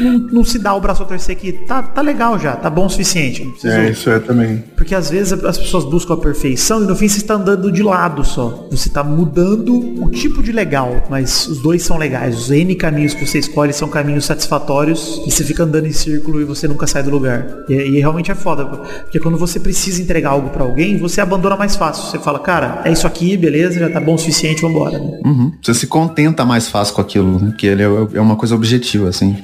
[0.00, 2.86] não- não se dá o braço a torcer que tá, tá legal já, tá bom
[2.86, 3.44] o suficiente.
[3.44, 4.62] Preciso É, isso é também.
[4.76, 7.82] porque às vezes as pessoas buscam a perfeição e no fim você está andando de
[7.82, 8.68] lado só.
[8.70, 12.36] Você está mudando o tipo de legal, mas os dois são legais.
[12.38, 16.40] Os N caminhos que você escolhe são caminhos satisfatórios e você fica andando em círculo
[16.40, 17.46] e você nunca sai do lugar.
[17.68, 21.56] E, e realmente é foda, porque quando você precisa entregar algo para alguém, você abandona
[21.56, 22.04] mais fácil.
[22.10, 24.99] Você fala, cara, é isso aqui, beleza, já tá bom o suficiente, vambora.
[25.24, 25.52] Uhum.
[25.62, 27.48] Você se contenta mais fácil com aquilo, né?
[27.50, 29.36] Porque ele é, é uma coisa objetiva, assim.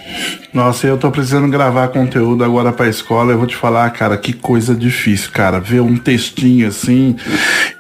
[0.52, 3.32] Nossa, eu tô precisando gravar conteúdo agora pra escola.
[3.32, 5.60] Eu vou te falar, cara, que coisa difícil, cara.
[5.60, 7.16] Ver um textinho assim.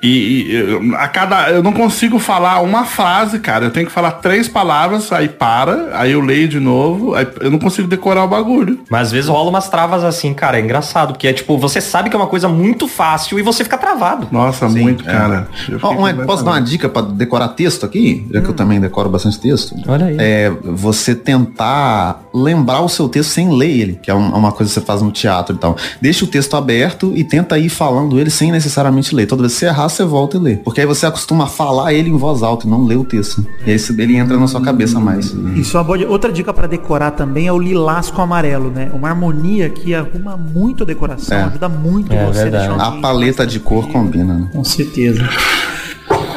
[0.02, 0.08] E,
[0.52, 1.50] e a cada.
[1.50, 3.64] Eu não consigo falar uma frase, cara.
[3.66, 7.14] Eu tenho que falar três palavras, aí para, aí eu leio de novo.
[7.14, 8.80] Aí eu não consigo decorar o bagulho.
[8.90, 12.10] Mas às vezes rola umas travas assim, cara, é engraçado, porque é tipo, você sabe
[12.10, 14.28] que é uma coisa muito fácil e você fica travado.
[14.30, 15.12] Nossa, Sim, muito, é.
[15.12, 15.48] cara.
[15.82, 18.26] Ó, uma- posso dar uma dica pra decorar texto aqui?
[18.32, 19.74] Já que eu também decoro bastante texto.
[19.88, 20.16] Olha aí.
[20.18, 24.70] É você tentar lembrar o seu texto sem ler ele, que é um- uma coisa
[24.72, 25.76] que você faz no teatro e tal.
[26.00, 29.26] Deixa o texto aberto e tenta ir falando ele sem necessariamente ler.
[29.26, 30.56] Toda vez que você errar, você volta e lê.
[30.56, 33.44] Porque aí você acostuma a falar ele em voz alta e não ler o texto.
[33.66, 35.34] E aí isso- ele entra na sua cabeça mais.
[35.56, 36.06] Isso é uma boa.
[36.08, 38.90] Outra dica para decorar também é o lilás com amarelo, né?
[38.92, 41.42] Uma harmonia que arruma muito a decoração, É.
[41.44, 42.74] ajuda muito É você verdade.
[42.78, 44.48] A paleta de cor combina, né?
[44.52, 45.26] Com certeza.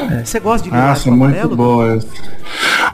[0.09, 1.95] É, Você gosta de Nossa, com muito boa.
[1.95, 2.07] essa.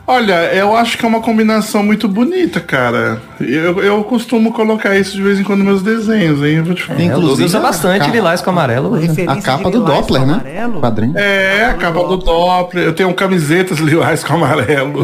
[0.08, 3.20] Olha, eu acho que é uma combinação muito bonita, cara.
[3.40, 6.58] Eu, eu costumo colocar isso de vez em quando nos meus desenhos, hein?
[6.58, 7.02] Eu vou te falar.
[7.02, 8.92] É, Douglas usa bastante capa- lilás com amarelo.
[9.28, 10.34] A capa do Doppler, né?
[10.34, 10.80] amarelo.
[10.80, 11.18] Quadrinho.
[11.18, 12.86] É, a capa do Doppler.
[12.86, 15.04] Eu tenho camisetas lilás com amarelo.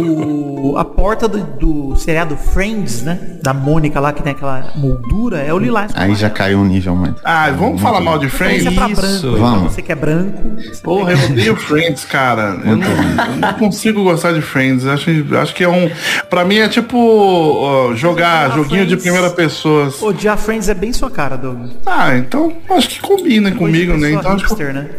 [0.71, 3.19] O- a porta do, do seriado Friends, né?
[3.41, 6.65] Da Mônica lá, que tem aquela moldura, é o lilás com Aí já caiu um
[6.65, 7.19] nível muito.
[7.25, 8.67] Ah, vamos falar mal de Friends?
[8.67, 9.01] é pra Isso.
[9.01, 9.17] branco.
[9.27, 9.73] Então Vamos.
[9.73, 10.51] você que é branco.
[10.83, 12.57] Porra, eu odeio Friends, cara.
[12.63, 14.85] Eu não, eu não consigo gostar de Friends.
[14.93, 15.89] Acho, acho que é um.
[16.29, 19.93] Pra mim é tipo ó, jogar joguinho de primeira pessoa.
[20.01, 21.71] Odiar Friends é bem sua cara, Doug.
[21.85, 24.19] Ah, então acho que combina comigo, Coisa de né?
[24.19, 24.89] Então hipster, né?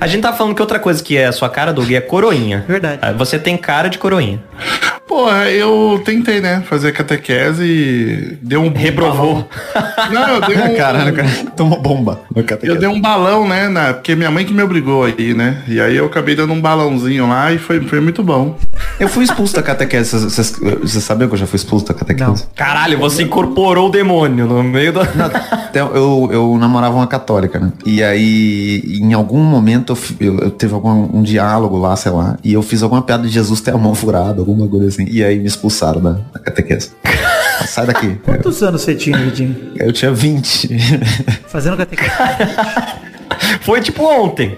[0.00, 2.64] A gente tá falando que outra coisa que é a sua cara, Doug, é coroinha.
[2.66, 3.00] Verdade.
[3.16, 4.42] Você tem cara de coroinha.
[5.06, 6.62] Porra, eu tentei, né?
[6.66, 8.72] Fazer catequese e deu um.
[8.72, 9.46] Reprovou.
[10.10, 10.76] Não, eu dei um.
[10.76, 12.20] Caralho, cara, tomou bomba.
[12.34, 12.78] no Eu catequese.
[12.78, 13.68] dei um balão, né?
[13.68, 15.62] Na, porque minha mãe que me obrigou aí, né?
[15.68, 18.56] E aí eu acabei dando um balãozinho lá e foi, foi muito bom.
[18.98, 20.18] Eu fui expulso da catequese.
[20.18, 22.46] Vocês sabiam que eu já fui expulso da catequese?
[22.56, 25.02] Caralho, você incorporou o demônio no meio da.
[25.02, 27.72] Até eu, eu namorava uma católica, né?
[27.84, 32.36] E aí, em algum momento, eu, eu, eu teve algum um diálogo lá, sei lá,
[32.42, 35.06] e eu fiz alguma piada de Jesus ter a mão furada, alguma coisa assim.
[35.10, 36.90] E aí me expulsaram da, da catequese.
[37.66, 38.14] Sai daqui.
[38.24, 39.72] Quantos anos você tinha, Vidinho?
[39.76, 40.68] Eu tinha 20.
[41.48, 42.10] Fazendo catequese.
[43.62, 44.56] Foi tipo ontem.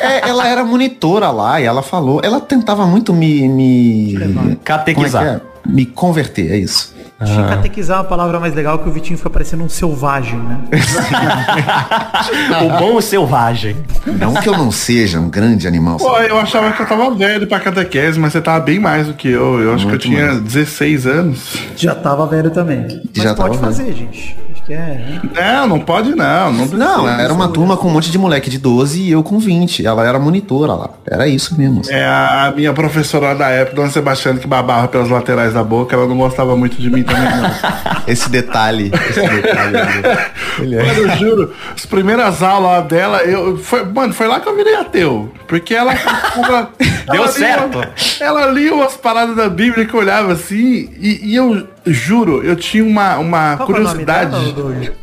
[0.00, 2.20] É, ela era monitora lá e ela falou.
[2.22, 3.48] Ela tentava muito me.
[3.48, 5.40] me é que Catequizar.
[5.66, 5.68] É?
[5.70, 6.94] Me converter, é isso.
[7.24, 10.60] Que catequizar uma palavra mais legal que o Vitinho fica parecendo um selvagem, né?
[12.64, 13.76] o bom selvagem.
[14.04, 15.96] Não que eu não seja um grande animal.
[15.96, 19.14] Pô, eu achava que eu tava velho pra catequese, mas você tava bem mais do
[19.14, 19.60] que eu.
[19.60, 20.40] Eu acho Muito que eu tinha mais.
[20.40, 21.56] 16 anos.
[21.76, 23.00] Já tava velho também.
[23.16, 24.36] Mas Já pode fazer, gente.
[24.52, 25.20] Acho que é.
[25.34, 26.52] Não, não pode não.
[26.52, 26.66] Não.
[26.66, 29.86] Não, era uma turma com um monte de moleque de 12 e eu com 20.
[29.86, 30.90] Ela era monitora lá.
[31.06, 31.82] Era isso mesmo.
[31.88, 36.06] É a minha professora da época, Dona Sebastiana, que babava pelas laterais da boca, ela
[36.06, 37.50] não gostava muito de mim também, não.
[38.08, 38.90] Esse detalhe.
[39.10, 39.76] Esse detalhe.
[40.60, 40.82] Ele é.
[40.82, 43.56] Mano, eu juro, as primeiras aulas dela, eu.
[43.58, 45.32] Foi, mano, foi lá que eu virei ateu.
[45.46, 45.92] Porque ela.
[45.92, 46.70] ela
[47.10, 47.78] Deu ela certo.
[47.78, 52.42] Lia, ela lia umas paradas da Bíblia que eu olhava assim, e, e eu juro,
[52.42, 54.54] eu tinha uma, uma Qual é curiosidade.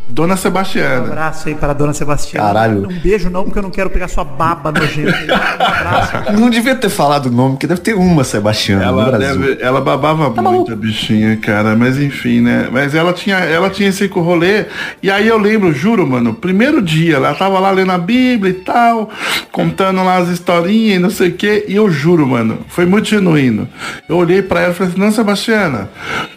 [0.09, 1.05] Dona Um Sebastiana.
[1.07, 2.47] abraço aí para a dona Sebastiana.
[2.47, 2.89] Caralho.
[2.89, 5.15] Um beijo não, porque eu não quero pegar sua baba nojenta.
[5.15, 6.00] Um abraço.
[6.37, 9.41] Não devia ter falado o nome, porque deve ter uma Sebastiana no Ela, Brasil.
[9.41, 11.75] deve- ela babava muito a bichinha, cara.
[11.75, 12.67] Mas enfim, né?
[12.71, 14.65] Mas ela tinha, ela tinha esse rolê.
[15.01, 18.55] E aí eu lembro, juro, mano, primeiro dia, ela tava lá lendo a Bíblia e
[18.55, 19.09] tal,
[19.51, 21.65] contando lá as historinhas e não sei o quê.
[21.67, 23.67] E eu juro, mano, foi muito genuíno.
[24.07, 25.89] Eu olhei pra ela e falei assim, não, Sebastiana,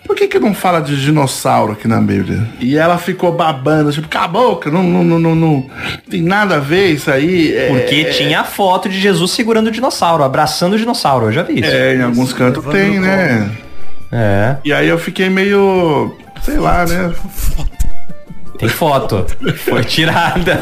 [0.06, 2.48] por que que não fala de dinossauro aqui na Bíblia?
[2.60, 5.66] E ela ficou babando, tipo, boca, não, não, não, não, não
[6.10, 7.54] tem nada a ver isso aí.
[7.54, 11.26] É, Porque tinha a foto de Jesus segurando o dinossauro, abraçando o dinossauro.
[11.26, 11.70] Eu já vi isso.
[11.70, 13.50] é, em alguns cantos levando tem, né?
[14.10, 14.56] É.
[14.64, 17.12] E aí eu fiquei meio, sei lá, né?
[18.58, 19.26] Tem foto.
[19.68, 20.60] Foi tirada.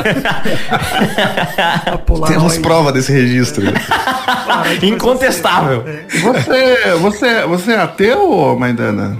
[2.26, 3.62] Temos prova desse registro.
[4.82, 5.84] Incontestável.
[6.22, 9.16] Você, você, você é ateu, Maidana?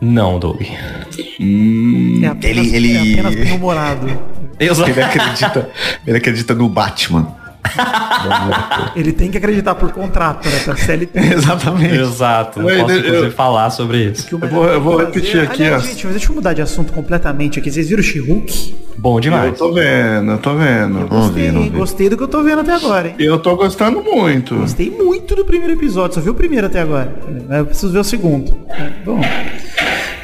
[0.00, 0.62] Não, Doug.
[0.62, 4.78] É apenas, Ele- ele- É apenas.
[4.88, 5.68] Ele acredita,
[6.06, 7.36] ele acredita no Batman.
[8.94, 10.76] Ele tem que acreditar por contrato, né?
[10.76, 11.18] CLT.
[11.34, 11.94] Exatamente.
[11.96, 12.60] Exato.
[12.60, 14.26] Não posso, eu- inclusive, eu- falar sobre isso.
[14.30, 15.86] Eu vou- eu vou fazer- repetir aqui, Aliás, ó.
[15.86, 17.70] gente, mas deixa eu mudar de assunto completamente aqui.
[17.70, 18.84] Vocês viram o She-Hulk?
[18.96, 19.58] Bom Eu demais.
[19.58, 21.00] tô vendo, eu tô vendo.
[21.00, 21.68] Não Gostei, vi, não vi.
[21.70, 23.14] Gostei do que eu tô vendo até agora, hein?
[23.18, 24.54] Eu tô gostando muito.
[24.56, 27.12] Gostei muito do primeiro episódio, só vi o primeiro até agora.
[27.48, 28.56] Mas Eu preciso ver o segundo.
[29.04, 29.20] Bom,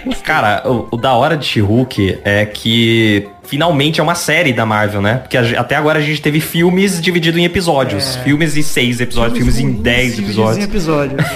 [0.24, 5.00] Cara, o, o da hora de She-Hulk é que finalmente é uma série da Marvel,
[5.02, 5.16] né?
[5.16, 8.14] Porque a até agora a gente teve filmes divididos em episódios.
[8.22, 10.58] Filmes em seis episódios, filmes, em ruins dez episódios.
[10.58, 11.16] Em episódio.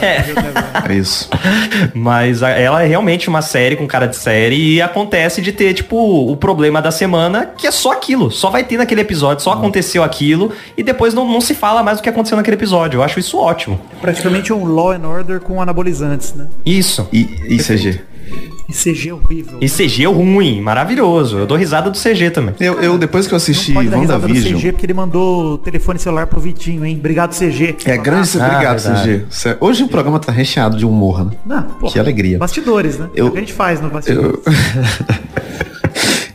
[0.88, 1.29] É isso.
[1.94, 5.74] Mas a- ela é realmente uma série com cara de série e acontece de ter,
[5.74, 5.96] tipo,
[6.31, 8.31] o problema da semana, que é só aquilo.
[8.31, 11.98] Só vai ter naquele episódio, só aconteceu aquilo e depois não, não se fala mais
[11.98, 12.98] do que aconteceu naquele episódio.
[12.98, 13.81] Eu acho isso ótimo.
[14.00, 16.46] Praticamente um Law and Order com anabolizantes, né?
[16.64, 17.09] Isso.
[17.12, 18.00] E, e CG?
[18.68, 19.59] E CG horrível.
[19.61, 21.38] E CG é ruim, maravilhoso.
[21.38, 22.55] Eu dou risada do CG também.
[22.59, 24.59] Eu, eu depois que eu assisti Não pode dar risada no WandaVision.
[24.59, 26.97] CG porque ele mandou o telefone celular pro Vitinho, hein?
[26.99, 27.77] Obrigado, CG.
[27.85, 29.27] É grande Ah, obrigado, verdade.
[29.31, 29.57] CG.
[29.61, 31.33] Hoje o programa tá recheado de humor, né?
[31.44, 32.38] Não, pô, Que alegria.
[32.38, 33.09] Bastidores, né?
[33.14, 34.31] Eu- É o que a gente faz no bastidores.
[34.33, 34.42] Eu...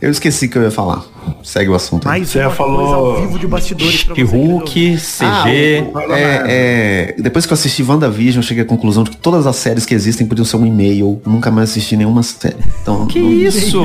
[0.02, 1.04] eu esqueci que eu ia falar.
[1.42, 2.06] Segue o assunto.
[2.08, 2.18] aí.
[2.20, 4.14] Mais Você uma falou- ao vivo de bastidores pra.
[4.24, 5.24] Hulk, CG.
[5.24, 9.16] Ah, o- é, é, depois que eu assisti WandaVision, eu cheguei à conclusão de que
[9.16, 11.20] todas as séries que existem podiam ser um e-mail.
[11.26, 12.56] Nunca mais assisti nenhuma série.
[12.82, 13.82] Então, Que não- isso?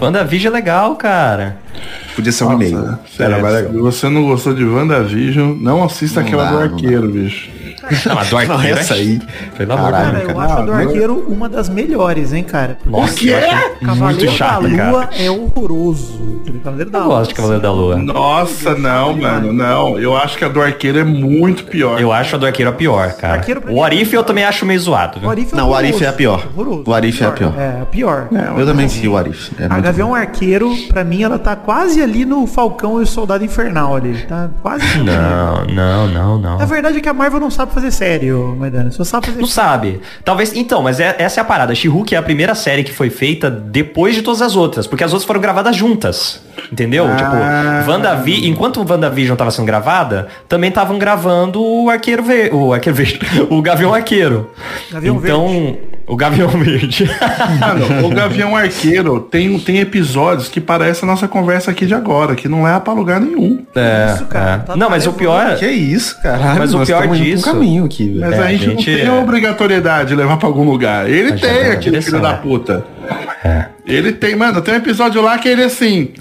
[0.00, 1.56] WandaVision é legal, cara.
[2.14, 2.78] Podia ser um e-mail.
[2.78, 2.98] Nossa, Era
[3.36, 3.82] sério, mais se legal.
[3.82, 7.50] você não gostou de WandaVision, não assista Não aquela dá, do não arqueiro, bicho.
[8.04, 9.18] Não, mas do Não, arqueiro é- essa aí.
[9.56, 10.10] Pelo amor de Deus.
[10.12, 10.40] Cara, eu cara.
[10.44, 12.76] acho a do arqueiro uma das melhores, hein, cara?
[12.84, 13.70] Nossa, que eu é?
[13.82, 15.22] Cavaleiro muito chato, da Lua cara.
[15.22, 16.42] é horroroso.
[16.64, 17.14] Cavaleiro da Eu Lua.
[17.18, 17.96] gosto de Cavaleiro da Lua.
[17.96, 19.98] Nossa, não, mano, não.
[19.98, 22.00] Eu acho que a do arqueiro é muito pior.
[22.00, 23.34] Eu acho a do arqueiro a pior, cara.
[23.34, 25.18] Arqueiro O é Arif eu também acho meio zoado.
[25.18, 25.30] O viu?
[25.30, 26.46] Arif é Não, o Arif é a pior.
[26.56, 26.82] Horroroso.
[26.86, 27.54] O Arif é a pior.
[27.56, 28.28] É, a pior.
[28.58, 29.50] Eu também vi o Arif.
[29.58, 30.14] É A Gavião.
[30.14, 34.24] Arqueiro, pra mim, ela tá quase ali no Falcão e o Soldado Infernal ali.
[34.26, 34.86] Tá quase.
[35.04, 36.58] Não, não, não, não.
[36.58, 38.90] A verdade é que a Marvel não sabe fazer série, ô Maidana.
[38.90, 40.00] Só sabe fazer Não sabe.
[40.24, 40.54] Talvez.
[40.56, 41.74] Então, mas é- essa é a parada.
[41.74, 44.86] She-Hulk é a primeira série que foi feita depois de todas as outras.
[44.86, 46.40] Porque as outras foram gravadas juntas.
[46.72, 47.06] Entendeu?
[47.06, 47.16] Ah.
[47.80, 48.48] Tipo, WandaVi...
[48.48, 52.54] enquanto o WandaVision tava sendo gravada, também estavam gravando o Arqueiro Verde.
[52.54, 53.18] O Arqueiro Verde.
[53.50, 54.50] O Gavião Arqueiro.
[54.92, 57.10] Gavião então, o Gavião Verde.
[57.60, 62.34] Mano, o Gavião Arqueiro tem, tem episódios que parece a nossa conversa aqui de agora,
[62.34, 63.64] que não leva pra lugar nenhum.
[63.74, 64.50] é, Isso, cara.
[64.54, 64.58] é.
[64.66, 65.56] Tá- Não, mas o pior...
[65.56, 66.58] Que isso, caralho.
[66.58, 68.20] Mas o pior um disso- caminho aqui, velho.
[68.20, 71.08] Mas É, a gente, gente, não tem é- a obrigatoriedade de levar pra algum lugar.
[71.08, 72.84] Ele A tem, é aquele direção, filho da puta.
[73.86, 76.12] Ele tem, mano, tem um episódio lá que ele assim.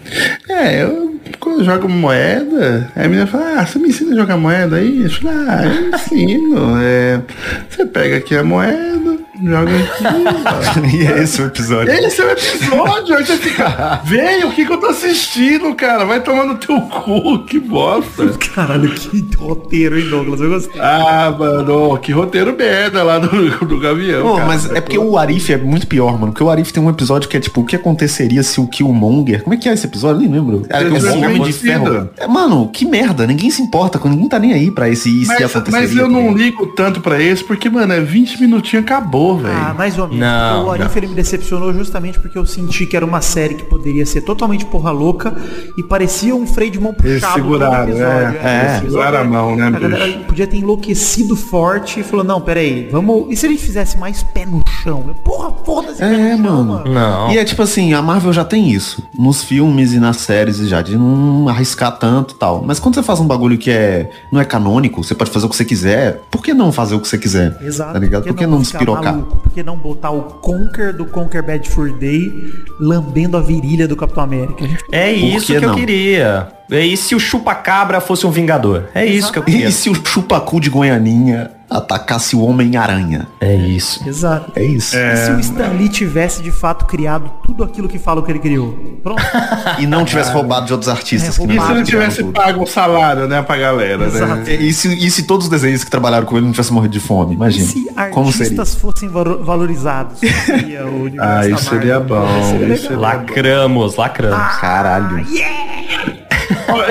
[0.49, 1.07] É, eu
[1.39, 4.77] quando eu jogo moeda, aí a menina fala, ah, você me ensina a jogar moeda
[4.77, 5.03] aí?
[5.03, 6.81] Eu falo, ah, eu ensino.
[6.81, 7.21] É,
[7.69, 10.97] você pega aqui a moeda, Joga aqui.
[10.97, 11.93] e é esse o episódio.
[11.93, 14.01] Esse é o episódio, aí você fica.
[14.03, 16.05] Veio, o que, que eu tô assistindo, cara?
[16.05, 18.27] Vai tomar no teu cu, que bosta.
[18.53, 20.41] Caralho, que roteiro, hein, Douglas?
[20.41, 20.81] Eu gostei.
[20.81, 24.23] Ah, mano, que roteiro merda lá do, do Gavião.
[24.23, 24.47] Pô, cara.
[24.47, 26.31] mas é porque o Arif é muito pior, mano.
[26.31, 29.43] Porque o Arif tem um episódio que é tipo, o que aconteceria se o Killmonger.
[29.43, 30.17] Como é que é esse episódio?
[30.17, 30.63] Eu nem lembro.
[30.69, 31.53] É, o Homem de.
[31.53, 32.09] Ferro.
[32.17, 33.25] É, mano, que merda.
[33.25, 35.87] Ninguém se importa, com ninguém tá nem aí pra esse isso que Mas, aconteceria.
[35.87, 39.55] mas eu não ligo tanto pra esse, porque, mano, é 20 minutinhos acabou, velho.
[39.55, 40.21] Ah, mais ou menos.
[40.21, 43.63] Não, o Arif ele me decepcionou justamente porque eu senti que era uma série que
[43.63, 45.35] poderia ser totalmente porra louca
[45.77, 48.07] e parecia um freio de mão puxado seguraram, episódio.
[48.07, 52.23] é, é, episódio, seguraram a mão, né, A galera podia ter enlouquecido forte e falou,
[52.23, 53.27] não, peraí, vamos...
[53.29, 55.03] E se a gente fizesse mais pé no chão?
[55.07, 56.93] Eu, Porra, foda-se pé É, no chão, mano.
[56.93, 57.31] Não.
[57.31, 59.03] E é tipo assim, a Marvel já tem isso.
[59.17, 62.63] Nos filmes e nas séries já, de não arriscar tanto e tal.
[62.65, 65.49] Mas quando você faz um bagulho que é não é canônico, você pode fazer o
[65.49, 67.57] que você quiser, por que não fazer o que você quiser?
[67.61, 67.93] Exato.
[67.93, 68.23] Tá ligado?
[68.23, 69.13] Por que não ficar despirocar?
[69.13, 69.37] maluco?
[69.37, 72.31] Por que não botar o Conker do Conker Bad Fur Day
[72.79, 74.65] lambendo a virilha do Capitão América?
[74.91, 75.75] É isso que que eu não?
[75.75, 76.56] queria.
[76.69, 78.89] E se o chupa-cabra fosse um vingador?
[78.93, 79.67] É isso que eu queria.
[79.69, 83.27] E se o chupacu de Goianinha atacasse o Homem-Aranha?
[83.41, 84.07] É isso.
[84.07, 84.51] Exato.
[84.55, 84.95] É isso.
[84.95, 88.39] E se o Stan Lee tivesse de fato criado tudo aquilo que fala que ele
[88.39, 88.73] criou?
[89.03, 89.21] Pronto.
[89.79, 92.31] E não tivesse roubado de outros artistas É, E se ele tivesse tudo.
[92.33, 94.05] pago um salário, né, pra galera, né?
[94.07, 94.49] Exato.
[94.49, 96.99] E se, e se todos os desenhos que trabalharam com ele não tivessem morrido de
[96.99, 97.31] fome?
[97.33, 97.65] E Imagina.
[97.67, 98.45] se Como seria?
[98.61, 100.19] artistas fossem valo- valorizados?
[100.45, 102.27] Seria o universo Ah, isso seria bom.
[102.51, 103.01] Seria Isso legal.
[103.01, 104.55] Lacramos, lacramos.
[104.57, 105.25] Caralho.
[105.27, 106.16] Ó,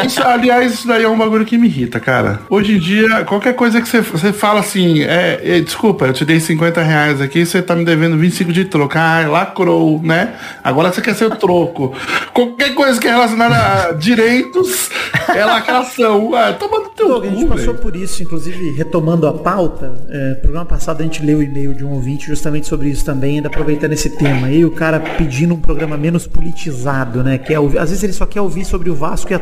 [0.05, 2.41] Isso, aliás, isso daí é um bagulho que me irrita, cara.
[2.49, 6.41] Hoje em dia, qualquer coisa que você, fala assim, é, é, desculpa, eu te dei
[6.41, 8.95] 50 reais aqui, você tá me devendo 25 de troco.
[8.97, 10.35] Ah, lacrou, né?
[10.63, 11.95] Agora você quer ser o troco.
[12.33, 14.91] Qualquer coisa que é relacionada a direitos
[15.35, 16.35] é lacração.
[16.35, 19.95] Ah, toma no teu Doug, a gente cu, passou por isso, inclusive retomando a pauta.
[20.09, 23.37] É, programa passado a gente leu o e-mail de um ouvinte justamente sobre isso também,
[23.37, 24.51] ainda aproveitando esse tema.
[24.51, 27.39] E o cara pedindo um programa menos politizado, né?
[27.39, 29.39] Que é às vezes ele só quer ouvir sobre o Vasco e a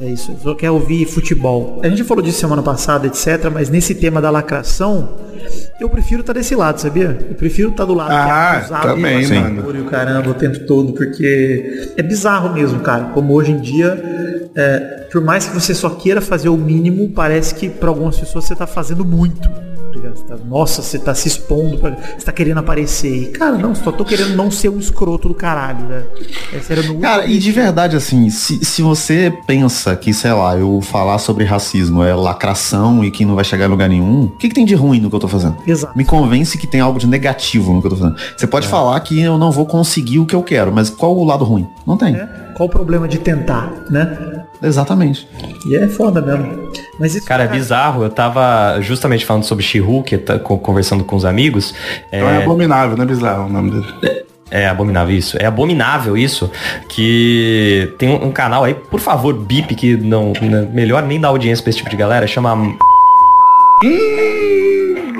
[0.00, 1.80] É isso, só quer ouvir futebol.
[1.82, 3.50] A gente falou disso semana passada, etc.
[3.52, 5.16] Mas nesse tema da lacração,
[5.80, 7.18] eu prefiro estar desse lado, sabia?
[7.28, 9.76] Eu prefiro estar do lado que é Ah, também, de mano.
[9.76, 13.04] e o caramba o tempo todo, porque é bizarro mesmo, cara.
[13.14, 14.78] Como hoje em dia, é,
[15.10, 18.54] por mais que você só queira fazer o mínimo, parece que para algumas pessoas você
[18.54, 19.48] tá fazendo muito.
[20.12, 23.14] Tá nossa, você tá se expondo, pra, você tá querendo aparecer.
[23.14, 26.02] E, cara, não, só tô querendo não ser um escroto do caralho, né?
[26.52, 30.80] Esse era Cara, e de verdade, assim, se, se você pensa que, sei lá, eu
[30.80, 34.48] falar sobre racismo é lacração e que não vai chegar em lugar nenhum, o que,
[34.48, 35.56] que tem de ruim no que eu tô fazendo?
[35.66, 35.96] Exato.
[35.96, 38.16] Me convence que tem algo de negativo no que eu tô fazendo.
[38.36, 41.24] Você pode falar que eu não vou conseguir o que eu quero, mas qual o
[41.24, 41.66] lado ruim?
[41.86, 42.14] Não tem.
[42.14, 42.41] É?
[42.56, 44.44] Qual o problema de tentar, né?
[44.62, 45.26] Exatamente.
[45.66, 46.70] E é foda mesmo.
[46.98, 48.04] Mas isso Cara, é bizarro.
[48.04, 51.74] Eu tava justamente falando sobre She-Hulk, tá, co- conversando com os amigos.
[52.08, 54.22] Então é abominável, né, Bizarro, o nome dele.
[54.50, 55.36] É abominável isso.
[55.40, 56.50] É abominável isso.
[56.88, 60.32] Que tem um, um canal aí, por favor, bip, que não.
[60.42, 62.26] né, melhor nem dar audiência pra esse tipo de galera.
[62.26, 62.76] Chama.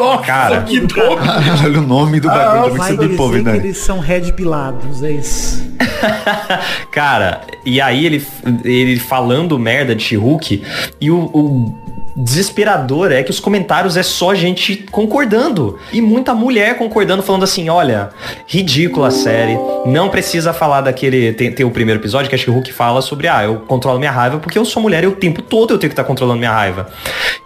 [0.03, 0.63] Nossa, Cara.
[0.63, 1.19] que dor.
[1.19, 3.57] Caralho, o nome do bagulho também que você bipou, né?
[3.57, 5.63] eles são red pilados, é isso.
[6.91, 8.27] Cara, e aí ele,
[8.65, 10.63] ele falando merda de She-Hulk
[11.01, 11.82] e o, o
[12.17, 15.79] desesperador é que os comentários é só gente concordando.
[15.93, 18.11] E muita mulher concordando, falando assim, olha,
[18.47, 19.57] ridícula a série,
[19.87, 21.33] não precisa falar daquele...
[21.33, 24.39] Tem, tem o primeiro episódio que a She-Hulk fala sobre, ah, eu controlo minha raiva
[24.39, 26.89] porque eu sou mulher e o tempo todo eu tenho que estar controlando minha raiva.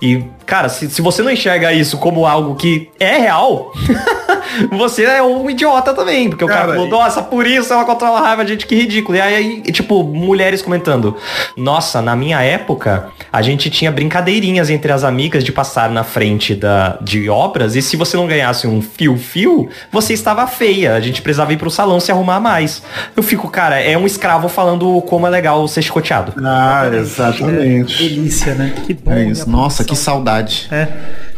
[0.00, 3.72] E, cara, se, se você não enxerga isso como algo que é real,
[4.70, 6.28] você é um idiota também.
[6.28, 9.16] Porque o cara Cara, falou, nossa, por isso ela controla a raiva, gente, que ridículo.
[9.18, 11.16] E aí, tipo, mulheres comentando,
[11.56, 16.54] nossa, na minha época, a gente tinha brincadeirinhas entre as amigas de passar na frente
[16.54, 20.94] da, de obras, e se você não ganhasse um fio-fio, você estava feia.
[20.94, 22.82] A gente precisava ir pro salão se arrumar mais.
[23.16, 26.32] Eu fico, cara, é um escravo falando como é legal ser chicoteado.
[26.44, 27.96] Ah, É, exatamente.
[27.98, 28.72] delícia, né?
[28.86, 29.12] Que bom.
[29.12, 29.48] É isso.
[29.48, 30.68] Nossa, que saudade.
[30.70, 30.88] É.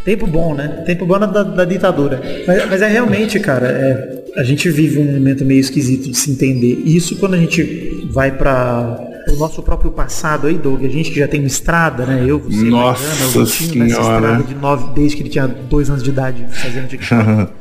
[0.04, 0.82] Tempo bom, né?
[0.86, 2.20] Tempo bom da, da ditadura.
[2.46, 6.30] Mas, mas é realmente, cara, é, a gente vive um momento meio esquisito de se
[6.30, 6.82] entender.
[6.84, 11.18] Isso quando a gente vai para o nosso próprio passado aí, Doug, a gente que
[11.18, 12.24] já tem uma estrada, né?
[12.26, 14.16] Eu, você, Nossa Mariana, o Vitinho, nessa Senhora.
[14.16, 17.52] estrada de nove, desde que ele tinha dois anos de idade fazendo TikTok.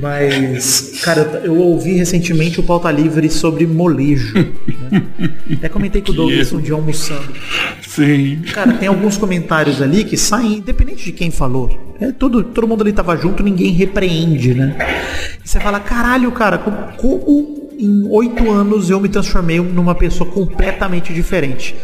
[0.00, 4.34] Mas, cara, eu, ouvi recentemente o pauta livre sobre molejo.
[4.34, 5.02] Né?
[5.54, 7.32] Até comentei com o Douglas um dia almoçando.
[7.86, 8.42] Sim.
[8.52, 11.96] Cara, tem alguns comentários ali que saem, independente de quem falou.
[12.00, 14.76] É, todo, todo mundo ali tava junto, ninguém repreende, né?
[15.44, 20.30] E você fala, caralho, cara, como, como em oito anos eu me transformei numa pessoa
[20.30, 21.74] completamente diferente?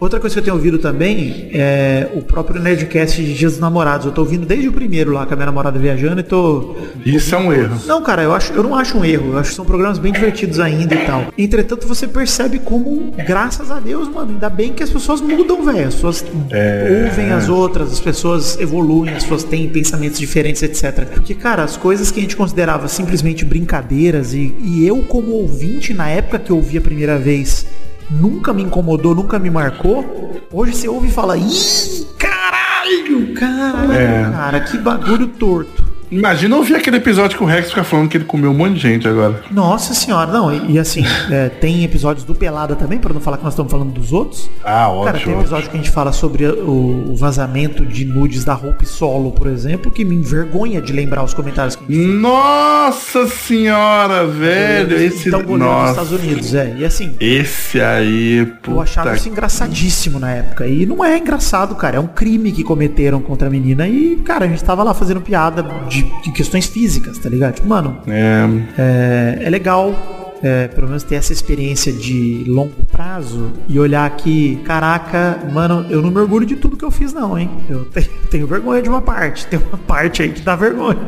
[0.00, 4.06] Outra coisa que eu tenho ouvido também é o próprio Nerdcast de Dias dos Namorados.
[4.06, 6.74] Eu tô ouvindo desde o primeiro lá com a minha namorada viajando e tô.
[7.04, 7.78] Isso é um erro.
[7.86, 9.32] Não, cara, eu, acho, eu não acho um erro.
[9.32, 11.26] Eu acho que são programas bem divertidos ainda e tal.
[11.36, 15.88] Entretanto, você percebe como, graças a Deus, mano, ainda bem que as pessoas mudam, velho.
[15.88, 21.04] As pessoas ouvem as outras, as pessoas evoluem, as pessoas têm pensamentos diferentes, etc.
[21.12, 25.92] Porque, cara, as coisas que a gente considerava simplesmente brincadeiras e, e eu, como ouvinte,
[25.92, 27.66] na época que eu ouvi a primeira vez,
[28.10, 30.40] nunca me incomodou, nunca me marcou.
[30.52, 34.30] Hoje você ouve e fala, ih, caralho, caralho, É.
[34.30, 35.89] cara, que bagulho torto.
[36.10, 38.80] Imagina ouvir aquele episódio que o Rex fica falando que ele comeu um monte de
[38.80, 39.42] gente agora.
[39.50, 43.36] Nossa senhora, não, e, e assim, é, tem episódios do Pelada também, pra não falar
[43.38, 44.50] que nós estamos falando dos outros.
[44.64, 45.40] Ah, Cara, tem um ótimo.
[45.42, 49.46] episódio que a gente fala sobre o, o vazamento de nudes da Hope Solo, por
[49.46, 54.96] exemplo, que me envergonha de lembrar os comentários que a gente Nossa senhora, velho.
[54.96, 55.28] Esse.
[55.28, 55.90] então goleiro dos Nossa.
[56.02, 56.74] Estados Unidos, é.
[56.78, 58.70] E assim, Esse aí, puta.
[58.70, 60.66] eu achava isso engraçadíssimo na época.
[60.66, 61.96] E não é engraçado, cara.
[61.96, 63.86] É um crime que cometeram contra a menina.
[63.86, 67.54] E, cara, a gente tava lá fazendo piada de, de questões físicas, tá ligado?
[67.54, 68.44] Tipo, mano, É,
[68.78, 69.94] é, é legal.
[70.42, 76.00] é, pelo menos ter essa experiência de longo prazo e olhar que, caraca, mano, eu
[76.00, 77.50] não me orgulho de tudo que eu fiz, não, hein?
[77.68, 79.46] Eu tenho, tenho vergonha de uma parte.
[79.46, 80.98] Tem uma parte aí que dá vergonha.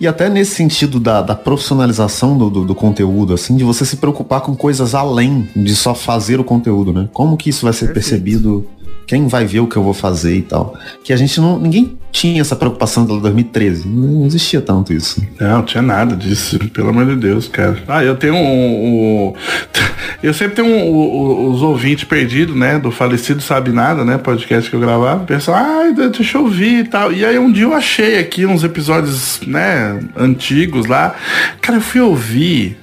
[0.00, 3.96] E até nesse sentido da, da profissionalização do, do, do conteúdo, assim, de você se
[3.96, 7.08] preocupar com coisas além de só fazer o conteúdo, né?
[7.12, 8.64] Como que isso vai ser percebido?
[9.08, 10.76] Quem vai ver o que eu vou fazer e tal?
[11.02, 11.58] Que a gente não.
[11.58, 13.88] Ninguém tinha essa preocupação de 2013.
[13.88, 15.22] Não existia tanto isso.
[15.40, 17.82] Não, tinha nada disso, pelo amor de Deus, cara.
[17.88, 19.28] Ah, eu tenho um.
[19.28, 19.32] um-
[20.22, 22.78] eu sempre tenho um- o- os ouvintes perdidos, né?
[22.78, 24.18] Do falecido Sabe Nada, né?
[24.18, 25.24] Podcast que eu gravava.
[25.24, 27.10] Pessoal, ai, deixa eu ouvir e tal.
[27.10, 29.98] E aí um dia eu achei aqui uns episódios, né?
[30.14, 31.14] Antigos lá.
[31.62, 32.76] Cara, eu fui ouvir.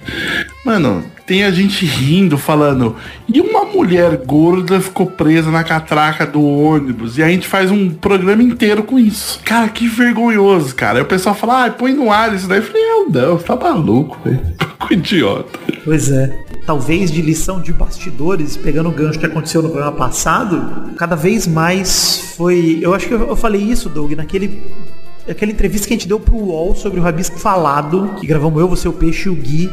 [0.65, 2.95] Mano, tem a gente rindo, falando.
[3.27, 7.17] E uma mulher gorda ficou presa na catraca do ônibus.
[7.17, 9.39] E a gente faz um programa inteiro com isso.
[9.43, 10.99] Cara, que vergonhoso, cara.
[10.99, 12.59] Aí o pessoal fala, ah, põe no ar isso daí.
[12.59, 14.39] Eu falei, eu não, tá maluco, velho.
[14.57, 15.59] Pouco idiota.
[15.83, 16.45] Pois é.
[16.65, 21.47] Talvez de lição de bastidores, pegando o gancho que aconteceu no programa passado, cada vez
[21.47, 22.79] mais foi.
[22.81, 24.63] Eu acho que eu falei isso, Doug, naquele.
[25.27, 28.67] Aquela entrevista que a gente deu pro UOL sobre o Rabisco Falado, que gravamos eu,
[28.67, 29.69] você, o Peixe e o Gui,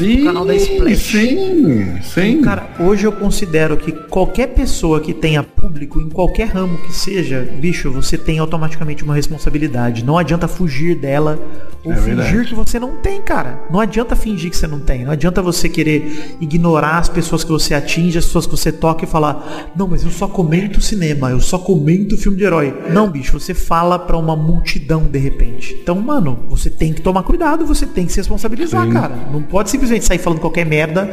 [0.00, 0.98] no canal da Splash.
[0.98, 2.40] sim, sim.
[2.42, 7.48] Cara, hoje eu considero que qualquer pessoa que tenha público, em qualquer ramo que seja,
[7.60, 10.04] bicho, você tem automaticamente uma responsabilidade.
[10.04, 11.38] Não adianta fugir dela
[11.84, 12.48] ou É fingir verdade.
[12.48, 13.60] que você não tem, cara.
[13.70, 15.04] Não adianta fingir que você não tem.
[15.04, 19.04] Não adianta você querer ignorar as pessoas que você atinge, as pessoas que você toca
[19.04, 22.74] e falar, não, mas eu só comento cinema, eu só comento filme de herói.
[22.90, 25.74] Não, bicho, você fala pra uma multidão de repente.
[25.82, 29.14] Então, mano, você tem que tomar cuidado, você tem que se responsabilizar, cara.
[29.32, 31.10] Não pode simplesmente sair falando qualquer merda,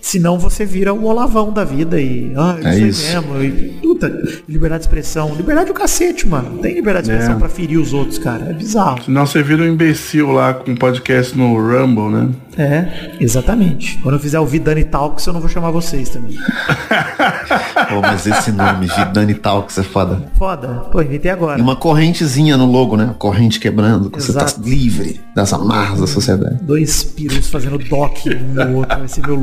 [0.00, 2.32] senão você vira o olavão da vida e.
[2.36, 3.12] Ah, eu É sei isso.
[3.14, 3.42] mesmo.
[3.42, 3.50] E,
[3.82, 4.08] puta,
[4.48, 5.34] liberdade de expressão.
[5.34, 6.50] Liberdade é o cacete, mano.
[6.50, 7.38] Não tem liberdade de expressão É.
[7.38, 8.50] pra ferir os outros, cara.
[8.50, 9.02] É bizarro.
[9.04, 12.28] Senão você vira um imbecil lá com um podcast no Rumble, né?
[12.58, 13.98] É, exatamente.
[13.98, 16.36] Quando eu fizer o Vidani Talks, eu não vou chamar vocês também.
[17.88, 20.22] Pô, mas esse nome, Vidani Talks, é foda.
[20.38, 20.68] Foda.
[20.90, 21.58] Pô, inventei agora.
[21.58, 23.14] E uma correntezinha no logo, né?
[23.20, 26.58] Corrente quebrando, que você tá livre das amarras da sociedade.
[26.62, 28.98] Dois perus fazendo doc um no outro.
[28.98, 29.38] Vai ser meu.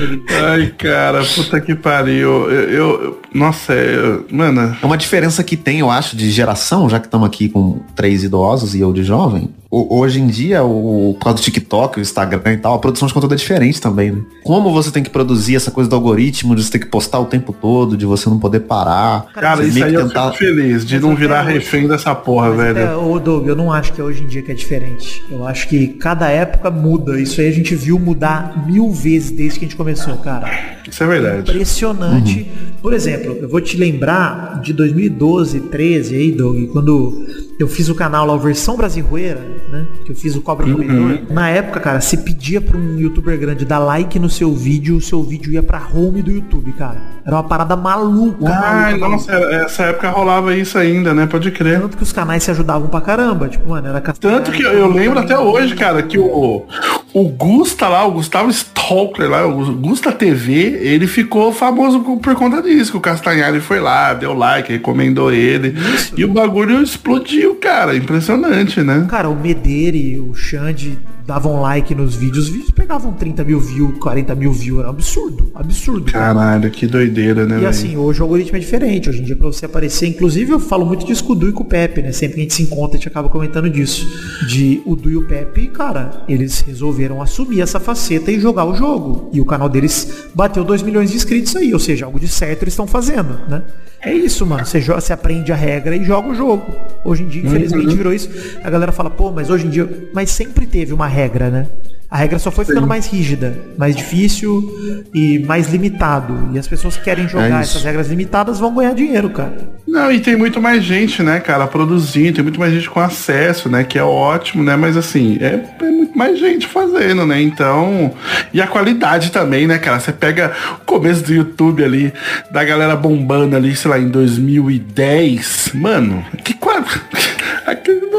[0.00, 2.50] Ele- Ai, cara, puta que pariu.
[2.50, 6.90] Eu, eu- eu- nossa, é, mano, É uma diferença que tem, eu acho, de geração,
[6.90, 9.48] já que estamos aqui com três idosos e eu de jovem.
[9.74, 13.14] Hoje em dia, o, por causa do TikTok, o Instagram e tal, a produção de
[13.14, 14.20] conteúdo é diferente também, né?
[14.44, 17.24] Como você tem que produzir essa coisa do algoritmo, de você ter que postar o
[17.24, 19.28] tempo todo, de você não poder parar.
[19.32, 22.50] cara, isso aí que eu fico feliz de Mas não virar hoje- refém dessa porra,
[22.50, 23.00] Mas velho.
[23.10, 25.24] Ô Doug, eu não acho que é hoje em dia que é diferente.
[25.30, 27.18] Eu acho que cada época muda.
[27.18, 30.50] Isso aí a gente viu mudar mil vezes desde que a gente começou, cara.
[30.86, 31.50] Isso é verdade.
[31.50, 32.46] Impressionante.
[32.82, 37.24] Por exemplo, eu vou te lembrar de 2012, 13 aí, Doug, quando
[37.62, 39.40] eu fiz o canal lá, o Versão Brasileira,
[39.70, 39.86] né?
[40.04, 41.20] Que eu fiz o Cobra Comedor.
[41.30, 45.00] Na época, cara, se pedia pra um youtuber grande dar like no seu vídeo, o
[45.00, 47.00] seu vídeo ia pra home do YouTube, cara.
[47.24, 48.48] Era uma parada maluca.
[48.48, 51.26] Maluca, nossa, essa época rolava isso ainda, né?
[51.26, 51.80] Pode crer.
[51.80, 53.48] Tanto que os canais se ajudavam pra caramba.
[53.48, 56.66] Tipo, mano, era Tanto que eu, eu lembro até hoje, cara, que o,
[57.14, 62.62] o Gusta lá, o Gustavo Stalker lá, o Gusta TV, ele ficou famoso por, conta
[62.62, 65.74] disso, que o Castanhari foi lá, deu like, recomendou ele.
[66.16, 67.94] E o bagulho explodiu, cara.
[67.96, 69.06] Impressionante, né?
[69.08, 73.98] Cara, o Mederi, o Xande davam like nos vídeos, os vídeos pegavam 30 mil views,
[73.98, 76.10] 40 mil views, era um absurdo, absurdo.
[76.12, 76.34] cara.
[76.34, 77.68] Caralho, que doideira, né, E velho?
[77.68, 79.08] assim, hoje o algoritmo é diferente.
[79.08, 81.52] Hoje em dia, pra você aparecer, inclusive eu falo muito disso com o Du e
[81.52, 82.12] com o Pepe, né?
[82.12, 84.06] Sempre que a gente se encontra, a gente acaba comentando disso.
[84.48, 88.74] De o Du e o Pepe, cara, eles resolveram assumir essa faceta e jogar o
[88.74, 89.30] jogo.
[89.32, 92.62] E o canal deles bateu 2 milhões de inscritos aí, ou seja, algo de certo
[92.62, 93.62] eles estão fazendo, né?
[94.04, 94.64] É isso, mano.
[94.66, 96.74] Você, jo- você aprende a regra e joga o jogo.
[97.04, 98.28] Hoje em dia, infelizmente, virou isso.
[98.64, 100.08] A galera fala, pô, mas hoje em dia.
[100.12, 101.68] Mas sempre teve uma regra, né?
[102.12, 104.70] A regra só foi ficando mais rígida, mais difícil
[105.14, 106.50] e mais limitado.
[106.52, 109.56] E as pessoas que querem jogar É essas regras limitadas vão ganhar dinheiro, cara.
[109.88, 113.70] Não, e tem muito mais gente, né, cara, produzindo, tem muito mais gente com acesso,
[113.70, 118.12] né, que é ótimo, né, mas assim, é, é muito mais gente fazendo, né, então...
[118.52, 120.52] E a qualidade também, né, cara, você pega
[120.82, 122.12] o começo do YouTube ali,
[122.50, 126.84] da galera bombando ali, sei lá, em 2010, mano, que qual...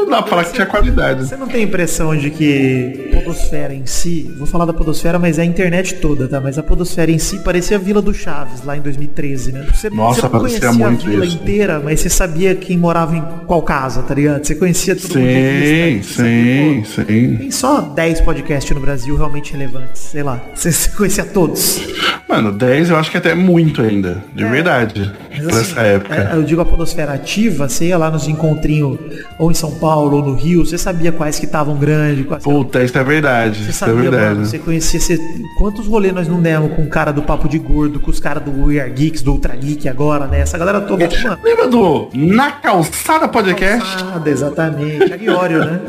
[0.04, 1.26] Não dá pra falar que tinha qualidade.
[1.26, 5.18] Você não tem a impressão de que a podosfera em si, vou falar da podosfera,
[5.18, 6.40] mas é a internet toda, tá?
[6.40, 9.66] Mas a podosfera em si parecia a Vila do Chaves, lá em 2013, né?
[9.72, 11.36] Você, Nossa, você não conhecia a muito vila isso.
[11.36, 14.44] inteira, mas você sabia quem morava em qual casa, tá ligado?
[14.44, 15.26] Você conhecia todo mundo.
[15.26, 17.36] de Sim, vista, você sabia, sim, sim.
[17.36, 20.40] Tem só 10 podcasts no Brasil realmente relevantes, sei lá.
[20.54, 21.80] Você, conhecia todos.
[22.28, 26.14] Mano, 10 eu acho que até é muito ainda, de verdade, Mas, assim, época.
[26.32, 28.98] é, eu digo a podosfera ativa, você ia lá nos encontrinhos,
[29.38, 32.82] ou em São Paulo, ou no Rio, você sabia quais que estavam grandes, quais Puta,
[32.82, 34.34] isso é verdade, Você é sabia, verdade.
[34.34, 35.18] mano, você conhecia, você...
[35.58, 38.42] quantos rolês nós não demos com o cara do Papo de Gordo, com os caras
[38.42, 40.40] do We Are Geeks, do Ultra Geek agora, né?
[40.40, 41.38] Essa galera toda, mano.
[41.42, 44.02] Lembra do Na Calçada Podcast?
[44.04, 45.12] Nada, exatamente.
[45.12, 45.80] Aguiório, né?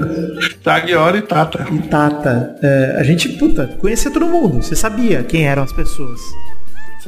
[0.63, 1.65] Tagliori e Tata.
[1.71, 2.55] E Tata.
[2.61, 4.61] É, a gente, puta, conhecia todo mundo.
[4.61, 6.19] Você sabia quem eram as pessoas.